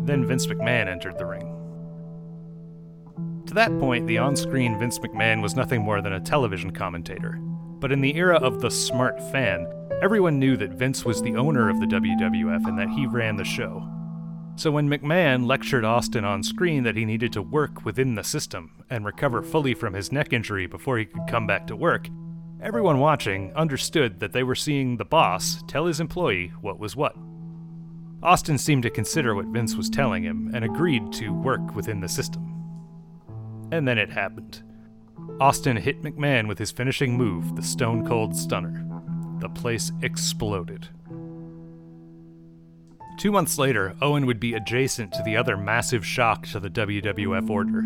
Then 0.07 0.27
Vince 0.27 0.47
McMahon 0.47 0.87
entered 0.87 1.19
the 1.19 1.27
ring. 1.27 1.56
That 3.57 3.79
point, 3.79 4.07
the 4.07 4.19
on 4.19 4.37
screen 4.37 4.79
Vince 4.79 4.99
McMahon 4.99 5.41
was 5.41 5.57
nothing 5.57 5.81
more 5.81 6.03
than 6.03 6.13
a 6.13 6.21
television 6.21 6.73
commentator. 6.73 7.39
But 7.81 7.91
in 7.91 8.03
the 8.03 8.15
era 8.15 8.37
of 8.37 8.61
the 8.61 8.71
smart 8.71 9.19
fan, 9.33 9.67
everyone 10.03 10.39
knew 10.39 10.59
that 10.59 10.75
Vince 10.75 11.07
was 11.07 11.23
the 11.23 11.37
owner 11.37 11.71
of 11.71 11.81
the 11.81 11.87
WWF 11.87 12.69
and 12.69 12.79
that 12.79 12.91
he 12.91 13.07
ran 13.07 13.37
the 13.37 13.45
show. 13.45 13.83
So 14.57 14.71
when 14.71 14.91
McMahon 14.91 15.47
lectured 15.47 15.87
Austin 15.87 16.23
on 16.23 16.43
screen 16.43 16.83
that 16.83 16.99
he 16.99 17.07
needed 17.07 17.33
to 17.33 17.41
work 17.41 17.83
within 17.83 18.15
the 18.15 18.23
system 18.23 18.85
and 18.91 19.07
recover 19.07 19.43
fully 19.43 19.73
from 19.73 19.95
his 19.95 20.13
neck 20.13 20.35
injury 20.35 20.67
before 20.67 20.99
he 20.99 21.07
could 21.07 21.27
come 21.27 21.47
back 21.47 21.67
to 21.69 21.77
work, 21.77 22.11
everyone 22.61 22.99
watching 22.99 23.55
understood 23.55 24.21
that 24.21 24.33
they 24.33 24.43
were 24.43 24.55
seeing 24.55 24.99
the 24.99 25.05
boss 25.07 25.65
tell 25.67 25.87
his 25.87 25.99
employee 25.99 26.53
what 26.61 26.79
was 26.79 26.95
what. 26.95 27.17
Austin 28.23 28.59
seemed 28.59 28.83
to 28.83 28.91
consider 28.91 29.35
what 29.35 29.47
Vince 29.47 29.77
was 29.77 29.89
telling 29.89 30.25
him 30.25 30.51
and 30.55 30.63
agreed 30.63 31.11
to 31.15 31.31
work 31.31 31.75
within 31.75 32.03
the 32.03 32.09
system. 32.09 32.56
And 33.73 33.87
then 33.87 33.99
it 33.99 34.11
happened. 34.11 34.63
Austin 35.41 35.77
hit 35.77 36.03
McMahon 36.03 36.49
with 36.49 36.59
his 36.59 36.71
finishing 36.71 37.17
move, 37.17 37.57
the 37.57 37.63
Stone 37.63 38.07
Cold 38.07 38.37
Stunner. 38.37 38.87
The 39.41 39.49
place 39.49 39.93
exploded. 40.03 40.89
Two 43.19 43.33
months 43.33 43.59
later, 43.59 43.97
Owen 44.03 44.27
would 44.27 44.41
be 44.41 44.55
adjacent 44.55 45.13
to 45.13 45.23
the 45.23 45.37
other 45.37 45.57
massive 45.57 46.07
shock 46.07 46.47
to 46.49 46.61
the 46.61 46.71
WWF 46.71 47.49
order. 47.49 47.85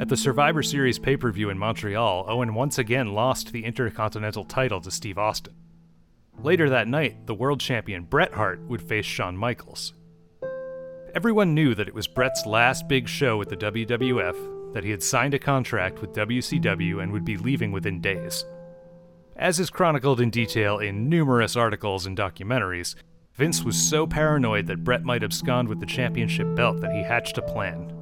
At 0.00 0.08
the 0.08 0.16
Survivor 0.16 0.62
Series 0.62 0.98
pay 0.98 1.16
per 1.16 1.30
view 1.30 1.48
in 1.50 1.58
Montreal, 1.58 2.24
Owen 2.28 2.54
once 2.54 2.78
again 2.78 3.12
lost 3.12 3.52
the 3.52 3.64
Intercontinental 3.64 4.44
title 4.44 4.80
to 4.80 4.90
Steve 4.90 5.18
Austin. 5.18 5.54
Later 6.42 6.68
that 6.70 6.88
night, 6.88 7.26
the 7.26 7.34
world 7.34 7.60
champion 7.60 8.02
Bret 8.04 8.32
Hart 8.34 8.60
would 8.68 8.82
face 8.82 9.06
Shawn 9.06 9.36
Michaels. 9.36 9.94
Everyone 11.14 11.54
knew 11.54 11.74
that 11.74 11.88
it 11.88 11.94
was 11.94 12.08
Bret's 12.08 12.46
last 12.46 12.88
big 12.88 13.06
show 13.06 13.36
with 13.36 13.50
the 13.50 13.56
WWF, 13.56 14.61
that 14.72 14.84
he 14.84 14.90
had 14.90 15.02
signed 15.02 15.34
a 15.34 15.38
contract 15.38 16.00
with 16.00 16.14
WCW 16.14 17.02
and 17.02 17.12
would 17.12 17.24
be 17.24 17.36
leaving 17.36 17.72
within 17.72 18.00
days. 18.00 18.44
As 19.36 19.58
is 19.58 19.70
chronicled 19.70 20.20
in 20.20 20.30
detail 20.30 20.78
in 20.78 21.08
numerous 21.08 21.56
articles 21.56 22.06
and 22.06 22.16
documentaries, 22.16 22.94
Vince 23.34 23.64
was 23.64 23.76
so 23.76 24.06
paranoid 24.06 24.66
that 24.66 24.84
Bret 24.84 25.04
might 25.04 25.22
abscond 25.22 25.68
with 25.68 25.80
the 25.80 25.86
championship 25.86 26.54
belt 26.54 26.80
that 26.80 26.92
he 26.92 27.02
hatched 27.02 27.38
a 27.38 27.42
plan. 27.42 27.92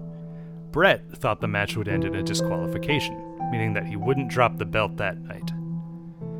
Bret 0.72 1.02
thought 1.16 1.40
the 1.40 1.48
match 1.48 1.76
would 1.76 1.88
end 1.88 2.04
in 2.04 2.16
a 2.16 2.22
disqualification, 2.22 3.16
meaning 3.50 3.72
that 3.74 3.86
he 3.86 3.96
wouldn't 3.96 4.30
drop 4.30 4.56
the 4.56 4.64
belt 4.64 4.96
that 4.96 5.18
night. 5.18 5.52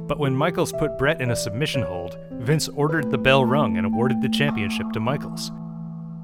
But 0.07 0.19
when 0.19 0.35
Michaels 0.35 0.73
put 0.73 0.99
Bret 0.99 1.21
in 1.21 1.31
a 1.31 1.37
submission 1.37 1.83
hold, 1.83 2.19
Vince 2.33 2.69
ordered 2.69 3.11
the 3.11 3.19
bell 3.19 3.45
rung 3.45 3.77
and 3.77 3.87
awarded 3.87 4.21
the 4.21 4.29
championship 4.29 4.91
to 4.93 5.01
Michaels. 5.01 5.53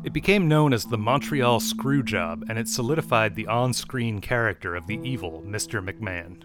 It 0.07 0.13
became 0.13 0.47
known 0.47 0.73
as 0.73 0.85
the 0.85 0.97
Montreal 0.97 1.59
Screwjob, 1.59 2.45
and 2.49 2.61
it 2.61 2.69
solidified 2.69 3.35
the 3.35 3.49
on 3.49 3.73
screen 3.73 4.21
character 4.21 4.77
of 4.77 4.87
the 4.87 5.01
evil 5.03 5.43
Mr. 5.45 5.85
McMahon. 5.85 6.45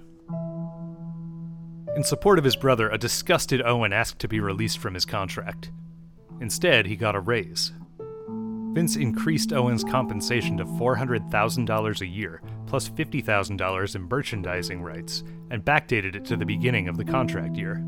In 1.95 2.04
support 2.04 2.39
of 2.39 2.43
his 2.43 2.56
brother, 2.56 2.89
a 2.89 2.97
disgusted 2.97 3.62
Owen 3.62 3.93
asked 3.93 4.17
to 4.17 4.28
be 4.28 4.39
released 4.39 4.80
from 4.80 4.95
his 4.95 5.06
contract. 5.06 5.71
Instead, 6.41 6.88
he 6.88 6.95
got 6.95 7.15
a 7.15 7.19
raise. 7.19 7.71
Vince 8.74 8.95
increased 8.95 9.54
Owen's 9.54 9.84
compensation 9.84 10.58
to 10.58 10.65
$400,000 10.65 12.02
a 12.02 12.08
year, 12.08 12.41
plus 12.65 12.89
$50,000 12.89 13.95
in 13.95 14.02
merchandising 14.10 14.82
rights, 14.82 15.24
and 15.52 15.63
backdated 15.63 16.15
it 16.15 16.26
to 16.26 16.36
the 16.36 16.47
beginning 16.47 16.88
of 16.88 16.97
the 16.97 17.06
contract 17.06 17.56
year. 17.56 17.86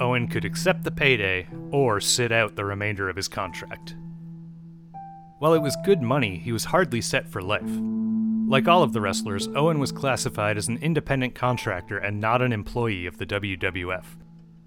Owen 0.00 0.28
could 0.28 0.46
accept 0.46 0.82
the 0.82 0.90
payday 0.90 1.46
or 1.72 2.00
sit 2.00 2.32
out 2.32 2.56
the 2.56 2.64
remainder 2.64 3.10
of 3.10 3.16
his 3.16 3.28
contract. 3.28 3.94
While 5.38 5.54
it 5.54 5.62
was 5.62 5.76
good 5.84 6.02
money, 6.02 6.38
he 6.38 6.52
was 6.52 6.64
hardly 6.64 7.00
set 7.00 7.28
for 7.28 7.40
life. 7.40 7.62
Like 8.48 8.66
all 8.66 8.82
of 8.82 8.92
the 8.92 9.00
wrestlers, 9.00 9.48
Owen 9.48 9.78
was 9.78 9.92
classified 9.92 10.56
as 10.56 10.68
an 10.68 10.78
independent 10.78 11.34
contractor 11.34 11.98
and 11.98 12.20
not 12.20 12.42
an 12.42 12.52
employee 12.52 13.06
of 13.06 13.18
the 13.18 13.26
WWF, 13.26 14.04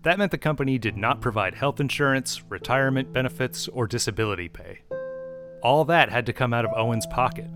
that 0.03 0.17
meant 0.17 0.31
the 0.31 0.37
company 0.37 0.79
did 0.79 0.97
not 0.97 1.21
provide 1.21 1.53
health 1.53 1.79
insurance, 1.79 2.41
retirement 2.49 3.13
benefits, 3.13 3.67
or 3.67 3.85
disability 3.85 4.49
pay. 4.49 4.79
All 5.61 5.85
that 5.85 6.09
had 6.09 6.25
to 6.25 6.33
come 6.33 6.53
out 6.53 6.65
of 6.65 6.71
Owen's 6.75 7.05
pocket. 7.07 7.49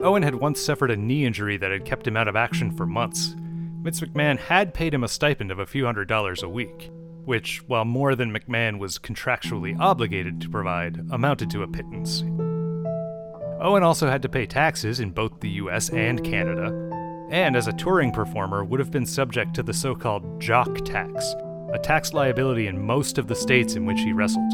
Owen 0.00 0.22
had 0.22 0.34
once 0.34 0.60
suffered 0.60 0.90
a 0.90 0.96
knee 0.96 1.26
injury 1.26 1.58
that 1.58 1.70
had 1.70 1.84
kept 1.84 2.06
him 2.06 2.16
out 2.16 2.28
of 2.28 2.36
action 2.36 2.70
for 2.74 2.86
months. 2.86 3.34
Vince 3.82 4.00
McMahon 4.00 4.38
had 4.38 4.72
paid 4.72 4.94
him 4.94 5.04
a 5.04 5.08
stipend 5.08 5.50
of 5.50 5.58
a 5.58 5.66
few 5.66 5.84
hundred 5.84 6.08
dollars 6.08 6.42
a 6.42 6.48
week, 6.48 6.90
which, 7.24 7.62
while 7.68 7.84
more 7.84 8.14
than 8.14 8.32
McMahon 8.32 8.78
was 8.78 8.98
contractually 8.98 9.78
obligated 9.78 10.40
to 10.40 10.48
provide, 10.48 11.06
amounted 11.10 11.50
to 11.50 11.62
a 11.62 11.68
pittance. 11.68 12.22
Owen 13.60 13.84
also 13.84 14.08
had 14.08 14.22
to 14.22 14.28
pay 14.28 14.44
taxes 14.44 14.98
in 15.00 15.10
both 15.10 15.40
the 15.40 15.50
US 15.50 15.88
and 15.90 16.24
Canada, 16.24 16.66
and 17.30 17.56
as 17.56 17.68
a 17.68 17.72
touring 17.72 18.10
performer 18.10 18.64
would 18.64 18.80
have 18.80 18.90
been 18.90 19.06
subject 19.06 19.54
to 19.54 19.62
the 19.62 19.72
so 19.72 19.94
called 19.94 20.40
jock 20.40 20.84
tax, 20.84 21.34
a 21.72 21.78
tax 21.78 22.12
liability 22.12 22.66
in 22.66 22.84
most 22.84 23.18
of 23.18 23.28
the 23.28 23.34
states 23.34 23.74
in 23.74 23.86
which 23.86 24.00
he 24.00 24.12
wrestled. 24.12 24.52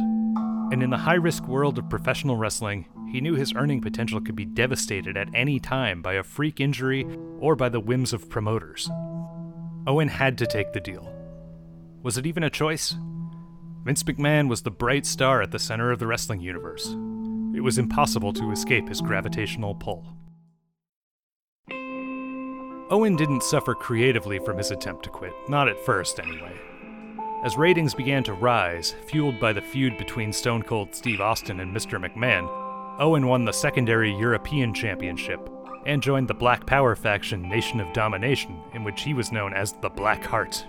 And 0.71 0.83
in 0.83 0.91
the 0.91 0.99
high 0.99 1.15
risk 1.15 1.49
world 1.49 1.79
of 1.79 1.89
professional 1.89 2.37
wrestling, 2.37 2.87
he 3.11 3.23
knew 3.23 3.35
his 3.35 3.55
earning 3.55 3.81
potential 3.81 4.21
could 4.21 4.37
be 4.37 4.45
devastated 4.45 5.17
at 5.17 5.29
any 5.35 5.59
time 5.59 6.03
by 6.03 6.15
a 6.15 6.23
freak 6.23 6.61
injury 6.61 7.07
or 7.41 7.57
by 7.57 7.71
the 7.71 7.81
whims 7.81 8.13
of 8.13 8.29
promoters. 8.29 8.91
Owen 9.87 10.09
had 10.09 10.37
to 10.37 10.47
take 10.47 10.75
the 10.75 10.81
deal. 10.81 11.18
Was 12.03 12.17
it 12.17 12.27
even 12.27 12.45
a 12.45 12.51
choice? 12.51 12.97
Vince 13.85 14.03
McMahon 14.05 14.49
was 14.49 14.63
the 14.63 14.71
bright 14.71 15.05
star 15.05 15.43
at 15.43 15.51
the 15.51 15.59
center 15.59 15.91
of 15.91 15.99
the 15.99 16.07
wrestling 16.07 16.41
universe. 16.41 16.87
It 17.55 17.61
was 17.61 17.79
impossible 17.79 18.33
to 18.35 18.53
escape 18.53 18.89
his 18.89 19.01
gravitational 19.01 19.75
pull. 19.75 20.07
Owen 22.91 23.17
didn't 23.17 23.43
suffer 23.43 23.75
creatively 23.75 24.39
from 24.39 24.59
his 24.59 24.71
attempt 24.71 25.03
to 25.05 25.11
quit, 25.11 25.33
not 25.49 25.69
at 25.69 25.85
first, 25.85 26.21
anyway. 26.21 26.57
As 27.45 27.57
ratings 27.57 27.95
began 27.95 28.23
to 28.25 28.33
rise, 28.33 28.95
fueled 29.07 29.39
by 29.41 29.53
the 29.53 29.61
feud 29.61 29.99
between 29.99 30.33
Stone 30.33 30.63
Cold 30.63 30.95
Steve 30.95 31.21
Austin 31.21 31.61
and 31.61 31.75
Mr. 31.75 31.99
McMahon, 31.99 32.49
Owen 33.01 33.27
won 33.27 33.45
the 33.45 33.53
secondary 33.53 34.13
European 34.15 34.73
Championship 34.73 35.49
and 35.87 36.03
joined 36.03 36.29
the 36.29 36.35
Black 36.35 36.67
Power 36.67 36.97
faction 36.97 37.49
Nation 37.49 37.81
of 37.81 37.93
Domination, 37.93 38.61
in 38.75 38.85
which 38.85 39.03
he 39.03 39.15
was 39.15 39.33
known 39.33 39.53
as 39.53 39.73
the 39.75 39.89
Black 39.89 40.25
Heart. 40.25 40.65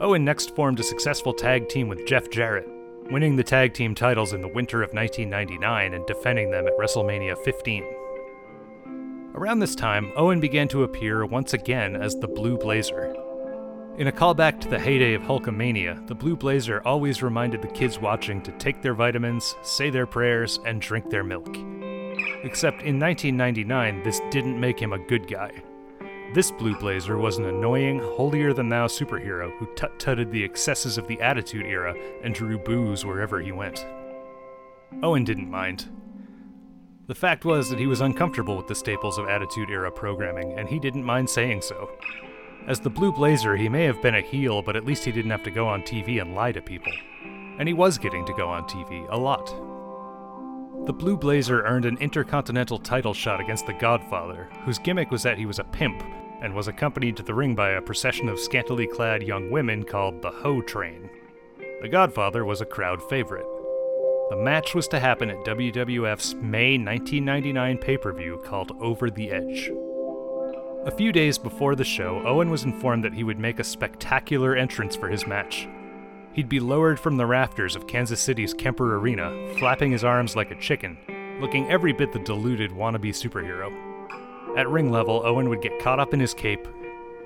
Owen 0.00 0.24
next 0.24 0.54
formed 0.54 0.78
a 0.78 0.84
successful 0.84 1.32
tag 1.32 1.68
team 1.68 1.88
with 1.88 2.06
Jeff 2.06 2.30
Jarrett, 2.30 2.68
winning 3.10 3.34
the 3.34 3.42
tag 3.42 3.74
team 3.74 3.96
titles 3.96 4.32
in 4.32 4.40
the 4.40 4.46
winter 4.46 4.80
of 4.80 4.92
1999 4.92 5.92
and 5.92 6.06
defending 6.06 6.52
them 6.52 6.68
at 6.68 6.78
WrestleMania 6.78 7.36
15. 7.44 7.84
Around 9.34 9.58
this 9.58 9.74
time, 9.74 10.12
Owen 10.14 10.38
began 10.38 10.68
to 10.68 10.84
appear 10.84 11.26
once 11.26 11.52
again 11.52 11.96
as 11.96 12.14
the 12.14 12.28
Blue 12.28 12.56
Blazer. 12.56 13.12
In 13.96 14.06
a 14.06 14.12
callback 14.12 14.60
to 14.60 14.68
the 14.68 14.78
heyday 14.78 15.14
of 15.14 15.22
Hulkamania, 15.22 16.06
the 16.06 16.14
Blue 16.14 16.36
Blazer 16.36 16.80
always 16.84 17.20
reminded 17.20 17.60
the 17.60 17.66
kids 17.66 17.98
watching 17.98 18.40
to 18.42 18.52
take 18.52 18.80
their 18.80 18.94
vitamins, 18.94 19.56
say 19.62 19.90
their 19.90 20.06
prayers, 20.06 20.60
and 20.64 20.80
drink 20.80 21.10
their 21.10 21.24
milk. 21.24 21.48
Except 22.44 22.82
in 22.82 23.00
1999, 23.00 24.04
this 24.04 24.20
didn't 24.30 24.60
make 24.60 24.78
him 24.78 24.92
a 24.92 25.04
good 25.06 25.26
guy. 25.26 25.50
This 26.34 26.50
Blue 26.50 26.76
Blazer 26.76 27.16
was 27.16 27.38
an 27.38 27.46
annoying, 27.46 28.00
holier 28.00 28.52
than 28.52 28.68
thou 28.68 28.86
superhero 28.86 29.50
who 29.58 29.66
tut 29.74 29.98
tutted 29.98 30.30
the 30.30 30.44
excesses 30.44 30.98
of 30.98 31.08
the 31.08 31.18
Attitude 31.22 31.64
Era 31.64 31.94
and 32.22 32.34
drew 32.34 32.58
boos 32.58 33.02
wherever 33.02 33.40
he 33.40 33.50
went. 33.50 33.86
Owen 35.02 35.24
didn't 35.24 35.50
mind. 35.50 35.88
The 37.06 37.14
fact 37.14 37.46
was 37.46 37.70
that 37.70 37.78
he 37.78 37.86
was 37.86 38.02
uncomfortable 38.02 38.58
with 38.58 38.66
the 38.66 38.74
staples 38.74 39.16
of 39.16 39.26
Attitude 39.26 39.70
Era 39.70 39.90
programming, 39.90 40.58
and 40.58 40.68
he 40.68 40.78
didn't 40.78 41.02
mind 41.02 41.30
saying 41.30 41.62
so. 41.62 41.90
As 42.66 42.78
the 42.78 42.90
Blue 42.90 43.10
Blazer, 43.10 43.56
he 43.56 43.70
may 43.70 43.84
have 43.84 44.02
been 44.02 44.16
a 44.16 44.20
heel, 44.20 44.60
but 44.60 44.76
at 44.76 44.84
least 44.84 45.06
he 45.06 45.12
didn't 45.12 45.30
have 45.30 45.44
to 45.44 45.50
go 45.50 45.66
on 45.66 45.80
TV 45.80 46.20
and 46.20 46.34
lie 46.34 46.52
to 46.52 46.60
people. 46.60 46.92
And 47.58 47.66
he 47.66 47.72
was 47.72 47.96
getting 47.96 48.26
to 48.26 48.34
go 48.34 48.50
on 48.50 48.64
TV 48.64 49.10
a 49.10 49.16
lot. 49.16 49.50
The 50.88 50.94
Blue 50.94 51.18
Blazer 51.18 51.66
earned 51.66 51.84
an 51.84 51.98
intercontinental 51.98 52.78
title 52.78 53.12
shot 53.12 53.42
against 53.42 53.66
the 53.66 53.74
Godfather, 53.74 54.48
whose 54.64 54.78
gimmick 54.78 55.10
was 55.10 55.22
that 55.22 55.36
he 55.36 55.44
was 55.44 55.58
a 55.58 55.64
pimp 55.64 56.02
and 56.40 56.54
was 56.54 56.66
accompanied 56.66 57.14
to 57.18 57.22
the 57.22 57.34
ring 57.34 57.54
by 57.54 57.72
a 57.72 57.82
procession 57.82 58.26
of 58.26 58.40
scantily 58.40 58.86
clad 58.86 59.22
young 59.22 59.50
women 59.50 59.84
called 59.84 60.22
the 60.22 60.30
Ho 60.30 60.62
Train. 60.62 61.10
The 61.82 61.90
Godfather 61.90 62.46
was 62.46 62.62
a 62.62 62.64
crowd 62.64 63.06
favorite. 63.06 63.44
The 64.30 64.38
match 64.38 64.74
was 64.74 64.88
to 64.88 64.98
happen 64.98 65.28
at 65.28 65.44
WWF's 65.44 66.32
May 66.36 66.78
1999 66.78 67.76
pay 67.76 67.98
per 67.98 68.14
view 68.14 68.40
called 68.46 68.72
Over 68.80 69.10
the 69.10 69.30
Edge. 69.30 69.70
A 70.86 70.96
few 70.96 71.12
days 71.12 71.36
before 71.36 71.76
the 71.76 71.84
show, 71.84 72.22
Owen 72.26 72.48
was 72.48 72.64
informed 72.64 73.04
that 73.04 73.12
he 73.12 73.24
would 73.24 73.38
make 73.38 73.58
a 73.58 73.64
spectacular 73.64 74.56
entrance 74.56 74.96
for 74.96 75.10
his 75.10 75.26
match. 75.26 75.68
He'd 76.38 76.48
be 76.48 76.60
lowered 76.60 77.00
from 77.00 77.16
the 77.16 77.26
rafters 77.26 77.74
of 77.74 77.88
Kansas 77.88 78.20
City's 78.20 78.54
Kemper 78.54 78.94
Arena, 78.94 79.52
flapping 79.58 79.90
his 79.90 80.04
arms 80.04 80.36
like 80.36 80.52
a 80.52 80.60
chicken, 80.60 80.96
looking 81.40 81.68
every 81.68 81.92
bit 81.92 82.12
the 82.12 82.20
deluded 82.20 82.70
wannabe 82.70 83.10
superhero. 83.10 83.72
At 84.56 84.68
ring 84.68 84.92
level, 84.92 85.20
Owen 85.24 85.48
would 85.48 85.62
get 85.62 85.80
caught 85.80 85.98
up 85.98 86.14
in 86.14 86.20
his 86.20 86.34
cape, 86.34 86.68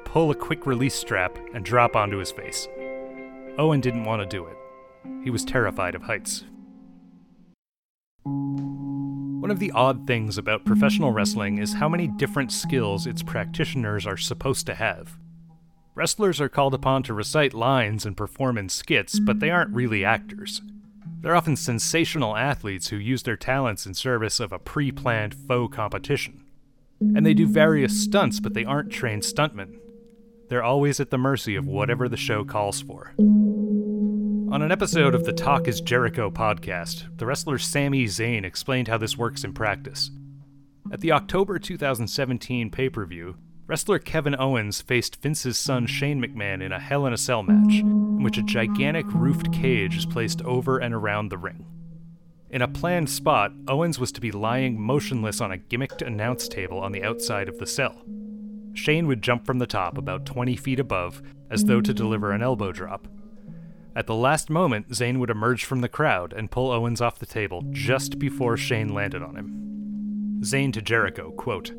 pull 0.07 0.31
a 0.31 0.35
quick 0.35 0.65
release 0.65 0.95
strap, 0.95 1.39
and 1.53 1.63
drop 1.63 1.95
onto 1.95 2.17
his 2.17 2.33
face. 2.33 2.67
Owen 3.59 3.83
didn't 3.83 4.05
want 4.07 4.23
to 4.23 4.27
do 4.27 4.47
it. 4.47 4.57
He 5.23 5.29
was 5.29 5.45
terrified 5.45 5.95
of 5.95 6.05
heights. 6.05 6.45
One 8.23 9.51
of 9.51 9.59
the 9.59 9.73
odd 9.73 10.07
things 10.07 10.39
about 10.39 10.65
professional 10.65 11.13
wrestling 11.13 11.59
is 11.59 11.75
how 11.75 11.89
many 11.91 12.09
different 12.09 12.51
skills 12.51 13.07
its 13.07 13.23
practitioners 13.23 14.07
are 14.07 14.17
supposed 14.17 14.65
to 14.69 14.75
have. 14.75 15.19
Wrestlers 15.95 16.41
are 16.41 16.49
called 16.49 16.73
upon 16.73 17.03
to 17.03 17.13
recite 17.13 17.53
lines 17.53 18.07
and 18.07 18.17
perform 18.17 18.57
in 18.57 18.71
skits, 18.71 19.21
but 19.21 19.41
they 19.41 19.51
aren't 19.51 19.75
really 19.75 20.05
actors. 20.05 20.63
They're 21.21 21.37
often 21.37 21.55
sensational 21.55 22.35
athletes 22.35 22.89
who 22.89 22.97
use 22.97 23.23
their 23.23 23.37
talents 23.37 23.85
in 23.85 23.93
service 23.93 24.41
of 24.41 24.53
a 24.53 24.59
pre 24.59 24.91
planned 24.91 25.35
faux 25.35 25.75
competition. 25.75 26.45
And 27.01 27.27
they 27.27 27.35
do 27.35 27.47
various 27.47 28.03
stunts, 28.03 28.41
but 28.41 28.55
they 28.55 28.65
aren't 28.65 28.91
trained 28.91 29.23
stuntmen. 29.23 29.79
They're 30.49 30.63
always 30.63 30.99
at 30.99 31.11
the 31.11 31.19
mercy 31.19 31.57
of 31.57 31.67
whatever 31.67 32.09
the 32.09 32.17
show 32.17 32.43
calls 32.45 32.81
for. 32.81 33.13
On 33.19 34.63
an 34.63 34.73
episode 34.73 35.15
of 35.15 35.25
the 35.25 35.33
Talk 35.33 35.69
is 35.69 35.81
Jericho 35.81 36.31
podcast, 36.31 37.19
the 37.19 37.27
wrestler 37.27 37.59
Sami 37.59 38.05
Zayn 38.07 38.45
explained 38.45 38.89
how 38.89 38.99
this 38.99 39.19
works 39.19 39.45
in 39.45 39.53
practice. 39.53 40.11
At 40.91 41.01
the 41.01 41.13
October 41.13 41.59
2017 41.59 42.71
pay 42.71 42.89
per 42.89 43.05
view, 43.05 43.37
wrestler 43.73 43.99
Kevin 43.99 44.37
Owens 44.39 44.83
faced 44.83 45.23
Vince's 45.23 45.59
son 45.59 45.87
Shane 45.87 46.23
McMahon 46.23 46.63
in 46.63 46.73
a 46.73 46.79
Hell 46.79 47.07
in 47.07 47.15
a 47.15 47.17
Cell 47.17 47.43
match, 47.43 47.81
in 47.81 48.23
which 48.23 48.37
a 48.37 48.43
gigantic 48.43 49.07
roofed 49.15 49.51
cage 49.51 49.97
is 49.97 50.05
placed 50.05 50.43
over 50.43 50.77
and 50.77 50.93
around 50.93 51.31
the 51.31 51.39
ring. 51.39 51.65
In 52.51 52.61
a 52.61 52.69
planned 52.69 53.09
spot, 53.09 53.51
Owens 53.67 53.99
was 53.99 54.13
to 54.13 54.21
be 54.21 54.31
lying 54.31 54.79
motionless 54.79 55.41
on 55.41 55.53
a 55.53 55.57
gimmicked 55.57 56.07
announce 56.07 56.49
table 56.49 56.81
on 56.81 56.93
the 56.93 57.03
outside 57.03 57.49
of 57.49 57.59
the 57.59 57.67
cell. 57.67 58.03
Shane 58.75 59.07
would 59.07 59.23
jump 59.23 59.47
from 59.47 59.59
the 59.59 59.67
top 59.67 59.97
about 59.97 60.27
20 60.27 60.55
feet 60.55 60.79
above, 60.79 61.23
as 61.49 61.65
though 61.65 61.81
to 61.81 61.95
deliver 61.95 62.33
an 62.33 62.43
elbow 62.43 62.73
drop. 62.73 63.09
At 63.97 64.07
the 64.07 64.15
last 64.15 64.51
moment, 64.51 64.91
Zayn 64.91 65.19
would 65.19 65.31
emerge 65.31 65.65
from 65.65 65.81
the 65.81 65.89
crowd 65.89 66.35
and 66.35 66.51
pull 66.51 66.71
Owens 66.71 67.01
off 67.01 67.19
the 67.19 67.25
table 67.25 67.65
just 67.71 68.19
before 68.19 68.59
Shane 68.59 68.93
landed 68.93 69.23
on 69.23 69.35
him. 69.35 70.41
Zayn 70.43 70.75
to 70.75 70.83
Jericho, 70.83 71.31
quote, 71.31 71.73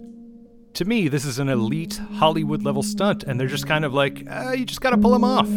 To 0.75 0.85
me, 0.85 1.07
this 1.07 1.23
is 1.23 1.37
an 1.37 1.49
elite 1.49 2.01
Hollywood 2.15 2.63
level 2.63 2.81
stunt, 2.81 3.23
and 3.23 3.39
they're 3.39 3.47
just 3.47 3.67
kind 3.67 3.85
of 3.85 3.93
like, 3.93 4.25
uh, 4.27 4.51
you 4.51 4.65
just 4.65 4.81
gotta 4.81 4.97
pull 4.97 5.13
him 5.13 5.23
off. 5.23 5.47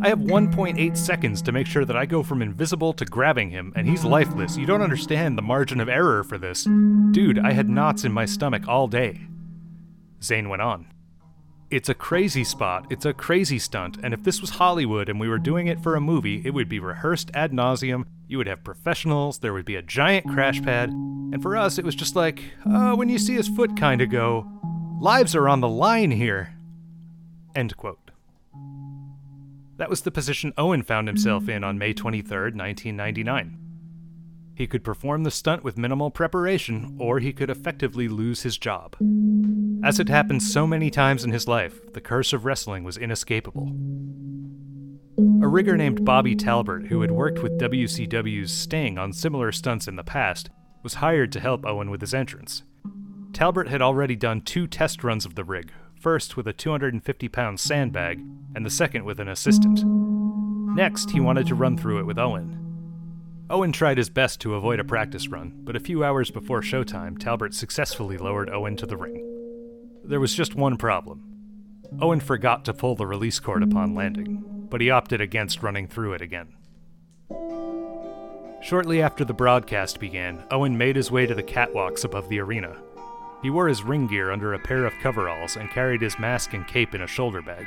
I 0.00 0.08
have 0.08 0.20
1.8 0.20 0.96
seconds 0.96 1.42
to 1.42 1.52
make 1.52 1.66
sure 1.66 1.84
that 1.84 1.96
I 1.96 2.06
go 2.06 2.22
from 2.22 2.40
invisible 2.40 2.94
to 2.94 3.04
grabbing 3.04 3.50
him, 3.50 3.74
and 3.76 3.86
he's 3.86 4.04
lifeless. 4.04 4.56
You 4.56 4.64
don't 4.64 4.80
understand 4.80 5.36
the 5.36 5.42
margin 5.42 5.80
of 5.80 5.88
error 5.90 6.24
for 6.24 6.38
this. 6.38 6.64
Dude, 6.64 7.38
I 7.38 7.52
had 7.52 7.68
knots 7.68 8.04
in 8.04 8.12
my 8.12 8.24
stomach 8.24 8.66
all 8.66 8.88
day. 8.88 9.20
Zayn 10.20 10.48
went 10.48 10.62
on. 10.62 10.86
It's 11.70 11.90
a 11.90 11.94
crazy 11.94 12.44
spot, 12.44 12.86
it's 12.88 13.04
a 13.04 13.12
crazy 13.12 13.58
stunt, 13.58 13.98
and 14.02 14.14
if 14.14 14.24
this 14.24 14.40
was 14.40 14.48
Hollywood 14.48 15.10
and 15.10 15.20
we 15.20 15.28
were 15.28 15.38
doing 15.38 15.66
it 15.66 15.82
for 15.82 15.96
a 15.96 16.00
movie, 16.00 16.40
it 16.42 16.54
would 16.54 16.68
be 16.68 16.80
rehearsed 16.80 17.30
ad 17.34 17.52
nauseum. 17.52 18.06
You 18.26 18.38
would 18.38 18.46
have 18.46 18.64
professionals, 18.64 19.40
there 19.40 19.52
would 19.52 19.66
be 19.66 19.76
a 19.76 19.82
giant 19.82 20.26
crash 20.28 20.62
pad, 20.62 20.88
and 20.88 21.42
for 21.42 21.58
us, 21.58 21.76
it 21.76 21.84
was 21.84 21.94
just 21.94 22.16
like, 22.16 22.42
oh, 22.64 22.96
when 22.96 23.10
you 23.10 23.18
see 23.18 23.34
his 23.34 23.48
foot 23.48 23.76
kinda 23.76 24.06
go, 24.06 24.50
lives 24.98 25.36
are 25.36 25.46
on 25.46 25.60
the 25.60 25.68
line 25.68 26.10
here. 26.10 26.54
End 27.54 27.76
quote. 27.76 28.12
That 29.76 29.90
was 29.90 30.00
the 30.00 30.10
position 30.10 30.54
Owen 30.56 30.82
found 30.82 31.06
himself 31.06 31.50
in 31.50 31.64
on 31.64 31.76
May 31.76 31.92
23, 31.92 32.52
1999. 32.54 33.58
He 34.54 34.66
could 34.66 34.82
perform 34.82 35.22
the 35.22 35.30
stunt 35.30 35.64
with 35.64 35.76
minimal 35.76 36.10
preparation, 36.10 36.96
or 36.98 37.18
he 37.18 37.34
could 37.34 37.50
effectively 37.50 38.08
lose 38.08 38.42
his 38.42 38.56
job. 38.56 38.96
As 39.84 39.98
had 39.98 40.08
happened 40.08 40.42
so 40.42 40.66
many 40.66 40.90
times 40.90 41.24
in 41.24 41.30
his 41.30 41.46
life, 41.46 41.92
the 41.92 42.00
curse 42.00 42.32
of 42.32 42.44
wrestling 42.44 42.82
was 42.82 42.96
inescapable. 42.96 43.72
A 45.40 45.46
rigger 45.46 45.76
named 45.76 46.04
Bobby 46.04 46.34
Talbert, 46.34 46.88
who 46.88 47.00
had 47.00 47.12
worked 47.12 47.42
with 47.42 47.60
WCW's 47.60 48.52
Sting 48.52 48.98
on 48.98 49.12
similar 49.12 49.52
stunts 49.52 49.86
in 49.86 49.94
the 49.94 50.02
past, 50.02 50.50
was 50.82 50.94
hired 50.94 51.30
to 51.32 51.40
help 51.40 51.64
Owen 51.64 51.90
with 51.90 52.00
his 52.00 52.12
entrance. 52.12 52.64
Talbert 53.32 53.68
had 53.68 53.80
already 53.80 54.16
done 54.16 54.40
two 54.40 54.66
test 54.66 55.04
runs 55.04 55.24
of 55.24 55.36
the 55.36 55.44
rig, 55.44 55.70
first 55.94 56.36
with 56.36 56.48
a 56.48 56.52
250 56.52 57.28
pound 57.28 57.60
sandbag, 57.60 58.20
and 58.56 58.66
the 58.66 58.70
second 58.70 59.04
with 59.04 59.20
an 59.20 59.28
assistant. 59.28 59.84
Next, 60.74 61.10
he 61.10 61.20
wanted 61.20 61.46
to 61.46 61.54
run 61.54 61.76
through 61.76 62.00
it 62.00 62.06
with 62.06 62.18
Owen. 62.18 62.56
Owen 63.48 63.72
tried 63.72 63.98
his 63.98 64.10
best 64.10 64.40
to 64.40 64.56
avoid 64.56 64.80
a 64.80 64.84
practice 64.84 65.28
run, 65.28 65.60
but 65.62 65.76
a 65.76 65.80
few 65.80 66.02
hours 66.02 66.32
before 66.32 66.62
showtime, 66.62 67.16
Talbert 67.16 67.54
successfully 67.54 68.18
lowered 68.18 68.50
Owen 68.50 68.76
to 68.76 68.86
the 68.86 68.96
ring. 68.96 69.37
There 70.08 70.20
was 70.20 70.34
just 70.34 70.54
one 70.54 70.78
problem. 70.78 71.22
Owen 72.00 72.20
forgot 72.20 72.64
to 72.64 72.72
pull 72.72 72.96
the 72.96 73.06
release 73.06 73.38
cord 73.38 73.62
upon 73.62 73.94
landing, 73.94 74.66
but 74.70 74.80
he 74.80 74.88
opted 74.88 75.20
against 75.20 75.62
running 75.62 75.86
through 75.86 76.14
it 76.14 76.22
again. 76.22 76.54
Shortly 78.62 79.02
after 79.02 79.26
the 79.26 79.34
broadcast 79.34 80.00
began, 80.00 80.42
Owen 80.50 80.78
made 80.78 80.96
his 80.96 81.10
way 81.10 81.26
to 81.26 81.34
the 81.34 81.42
catwalks 81.42 82.06
above 82.06 82.30
the 82.30 82.40
arena. 82.40 82.74
He 83.42 83.50
wore 83.50 83.68
his 83.68 83.82
ring 83.82 84.06
gear 84.06 84.30
under 84.30 84.54
a 84.54 84.58
pair 84.58 84.86
of 84.86 84.94
coveralls 85.02 85.56
and 85.56 85.70
carried 85.70 86.00
his 86.00 86.18
mask 86.18 86.54
and 86.54 86.66
cape 86.66 86.94
in 86.94 87.02
a 87.02 87.06
shoulder 87.06 87.42
bag. 87.42 87.66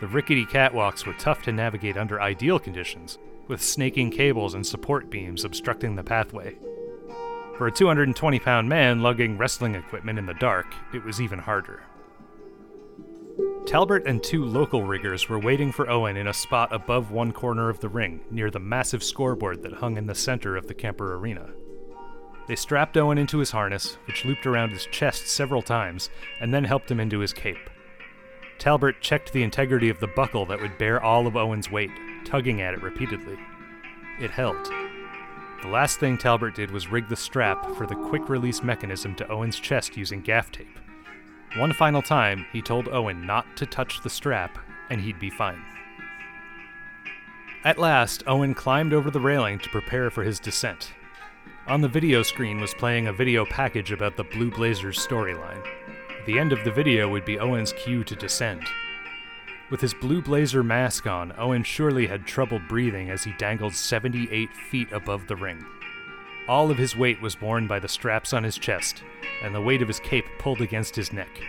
The 0.00 0.08
rickety 0.08 0.46
catwalks 0.46 1.06
were 1.06 1.14
tough 1.14 1.42
to 1.42 1.52
navigate 1.52 1.96
under 1.96 2.20
ideal 2.20 2.58
conditions, 2.58 3.16
with 3.46 3.62
snaking 3.62 4.10
cables 4.10 4.54
and 4.54 4.66
support 4.66 5.08
beams 5.08 5.44
obstructing 5.44 5.94
the 5.94 6.02
pathway. 6.02 6.56
For 7.56 7.68
a 7.68 7.72
220 7.72 8.40
pound 8.40 8.68
man 8.68 9.00
lugging 9.00 9.38
wrestling 9.38 9.76
equipment 9.76 10.18
in 10.18 10.26
the 10.26 10.34
dark, 10.34 10.74
it 10.92 11.04
was 11.04 11.20
even 11.20 11.38
harder. 11.38 11.84
Talbert 13.66 14.06
and 14.06 14.22
two 14.22 14.44
local 14.44 14.82
riggers 14.82 15.28
were 15.28 15.38
waiting 15.38 15.70
for 15.70 15.88
Owen 15.88 16.16
in 16.16 16.26
a 16.26 16.34
spot 16.34 16.72
above 16.72 17.12
one 17.12 17.32
corner 17.32 17.70
of 17.70 17.80
the 17.80 17.88
ring, 17.88 18.20
near 18.30 18.50
the 18.50 18.58
massive 18.58 19.02
scoreboard 19.02 19.62
that 19.62 19.74
hung 19.74 19.96
in 19.96 20.06
the 20.06 20.14
center 20.14 20.56
of 20.56 20.66
the 20.66 20.74
Kemper 20.74 21.14
Arena. 21.14 21.48
They 22.46 22.56
strapped 22.56 22.96
Owen 22.96 23.18
into 23.18 23.38
his 23.38 23.52
harness, 23.52 23.98
which 24.06 24.24
looped 24.24 24.46
around 24.46 24.70
his 24.70 24.86
chest 24.86 25.28
several 25.28 25.62
times, 25.62 26.10
and 26.40 26.52
then 26.52 26.64
helped 26.64 26.90
him 26.90 27.00
into 27.00 27.20
his 27.20 27.32
cape. 27.32 27.70
Talbert 28.58 29.00
checked 29.00 29.32
the 29.32 29.42
integrity 29.42 29.88
of 29.88 30.00
the 30.00 30.08
buckle 30.08 30.44
that 30.46 30.60
would 30.60 30.76
bear 30.76 31.02
all 31.02 31.26
of 31.26 31.36
Owen's 31.36 31.70
weight, 31.70 31.90
tugging 32.24 32.60
at 32.60 32.74
it 32.74 32.82
repeatedly. 32.82 33.38
It 34.20 34.30
held. 34.30 34.83
The 35.62 35.68
last 35.68 35.98
thing 35.98 36.18
Talbert 36.18 36.54
did 36.54 36.70
was 36.70 36.90
rig 36.90 37.08
the 37.08 37.16
strap 37.16 37.64
for 37.76 37.86
the 37.86 37.94
quick 37.94 38.28
release 38.28 38.62
mechanism 38.62 39.14
to 39.16 39.28
Owen's 39.30 39.58
chest 39.58 39.96
using 39.96 40.20
gaff 40.20 40.52
tape. 40.52 40.78
One 41.56 41.72
final 41.72 42.02
time, 42.02 42.46
he 42.52 42.60
told 42.60 42.88
Owen 42.88 43.26
not 43.26 43.56
to 43.56 43.66
touch 43.66 44.02
the 44.02 44.10
strap, 44.10 44.58
and 44.90 45.00
he'd 45.00 45.20
be 45.20 45.30
fine. 45.30 45.62
At 47.64 47.78
last, 47.78 48.24
Owen 48.26 48.54
climbed 48.54 48.92
over 48.92 49.10
the 49.10 49.20
railing 49.20 49.58
to 49.60 49.70
prepare 49.70 50.10
for 50.10 50.22
his 50.22 50.38
descent. 50.38 50.92
On 51.66 51.80
the 51.80 51.88
video 51.88 52.22
screen 52.22 52.60
was 52.60 52.74
playing 52.74 53.06
a 53.06 53.12
video 53.12 53.46
package 53.46 53.90
about 53.90 54.16
the 54.16 54.24
Blue 54.24 54.50
Blazers 54.50 54.98
storyline. 54.98 55.64
The 56.26 56.38
end 56.38 56.52
of 56.52 56.62
the 56.64 56.70
video 56.70 57.08
would 57.08 57.24
be 57.24 57.38
Owen's 57.38 57.72
cue 57.72 58.04
to 58.04 58.14
descend. 58.14 58.66
With 59.70 59.80
his 59.80 59.94
blue 59.94 60.20
blazer 60.20 60.62
mask 60.62 61.06
on, 61.06 61.32
Owen 61.38 61.64
surely 61.64 62.06
had 62.06 62.26
trouble 62.26 62.60
breathing 62.68 63.10
as 63.10 63.24
he 63.24 63.32
dangled 63.38 63.74
78 63.74 64.54
feet 64.70 64.92
above 64.92 65.26
the 65.26 65.36
ring. 65.36 65.64
All 66.46 66.70
of 66.70 66.76
his 66.76 66.94
weight 66.94 67.22
was 67.22 67.34
borne 67.34 67.66
by 67.66 67.78
the 67.78 67.88
straps 67.88 68.34
on 68.34 68.44
his 68.44 68.58
chest, 68.58 69.02
and 69.42 69.54
the 69.54 69.62
weight 69.62 69.80
of 69.80 69.88
his 69.88 70.00
cape 70.00 70.26
pulled 70.38 70.60
against 70.60 70.94
his 70.94 71.12
neck. 71.12 71.40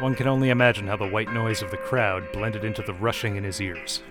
One 0.00 0.14
can 0.14 0.28
only 0.28 0.50
imagine 0.50 0.86
how 0.86 0.96
the 0.96 1.08
white 1.08 1.32
noise 1.32 1.62
of 1.62 1.70
the 1.70 1.78
crowd 1.78 2.30
blended 2.32 2.64
into 2.64 2.82
the 2.82 2.92
rushing 2.92 3.36
in 3.36 3.44
his 3.44 3.60
ears. 3.60 4.02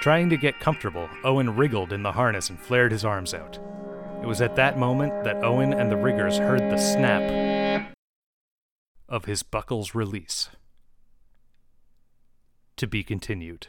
Trying 0.00 0.30
to 0.30 0.36
get 0.36 0.60
comfortable, 0.60 1.08
Owen 1.24 1.56
wriggled 1.56 1.92
in 1.92 2.04
the 2.04 2.12
harness 2.12 2.48
and 2.48 2.60
flared 2.60 2.92
his 2.92 3.04
arms 3.04 3.34
out. 3.34 3.58
It 4.22 4.26
was 4.26 4.40
at 4.40 4.54
that 4.56 4.78
moment 4.78 5.24
that 5.24 5.42
Owen 5.42 5.72
and 5.72 5.90
the 5.90 5.96
riggers 5.96 6.38
heard 6.38 6.60
the 6.60 6.78
snap 6.78 7.92
of 9.08 9.24
his 9.24 9.42
buckle's 9.42 9.94
release 9.94 10.48
to 12.76 12.86
be 12.86 13.02
continued. 13.02 13.68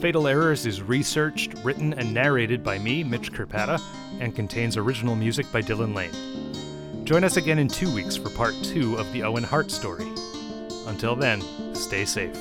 Fatal 0.00 0.26
Errors 0.26 0.66
is 0.66 0.82
researched, 0.82 1.54
written, 1.62 1.92
and 1.94 2.12
narrated 2.12 2.64
by 2.64 2.78
me, 2.78 3.04
Mitch 3.04 3.32
Krpata, 3.32 3.80
and 4.20 4.34
contains 4.34 4.76
original 4.76 5.14
music 5.14 5.46
by 5.52 5.62
Dylan 5.62 5.94
Lane. 5.94 7.04
Join 7.04 7.24
us 7.24 7.36
again 7.36 7.58
in 7.58 7.68
two 7.68 7.92
weeks 7.94 8.16
for 8.16 8.30
part 8.30 8.54
two 8.62 8.96
of 8.96 9.12
the 9.12 9.22
Owen 9.22 9.44
Hart 9.44 9.70
story. 9.70 10.10
Until 10.86 11.14
then, 11.14 11.42
stay 11.74 12.04
safe. 12.04 12.36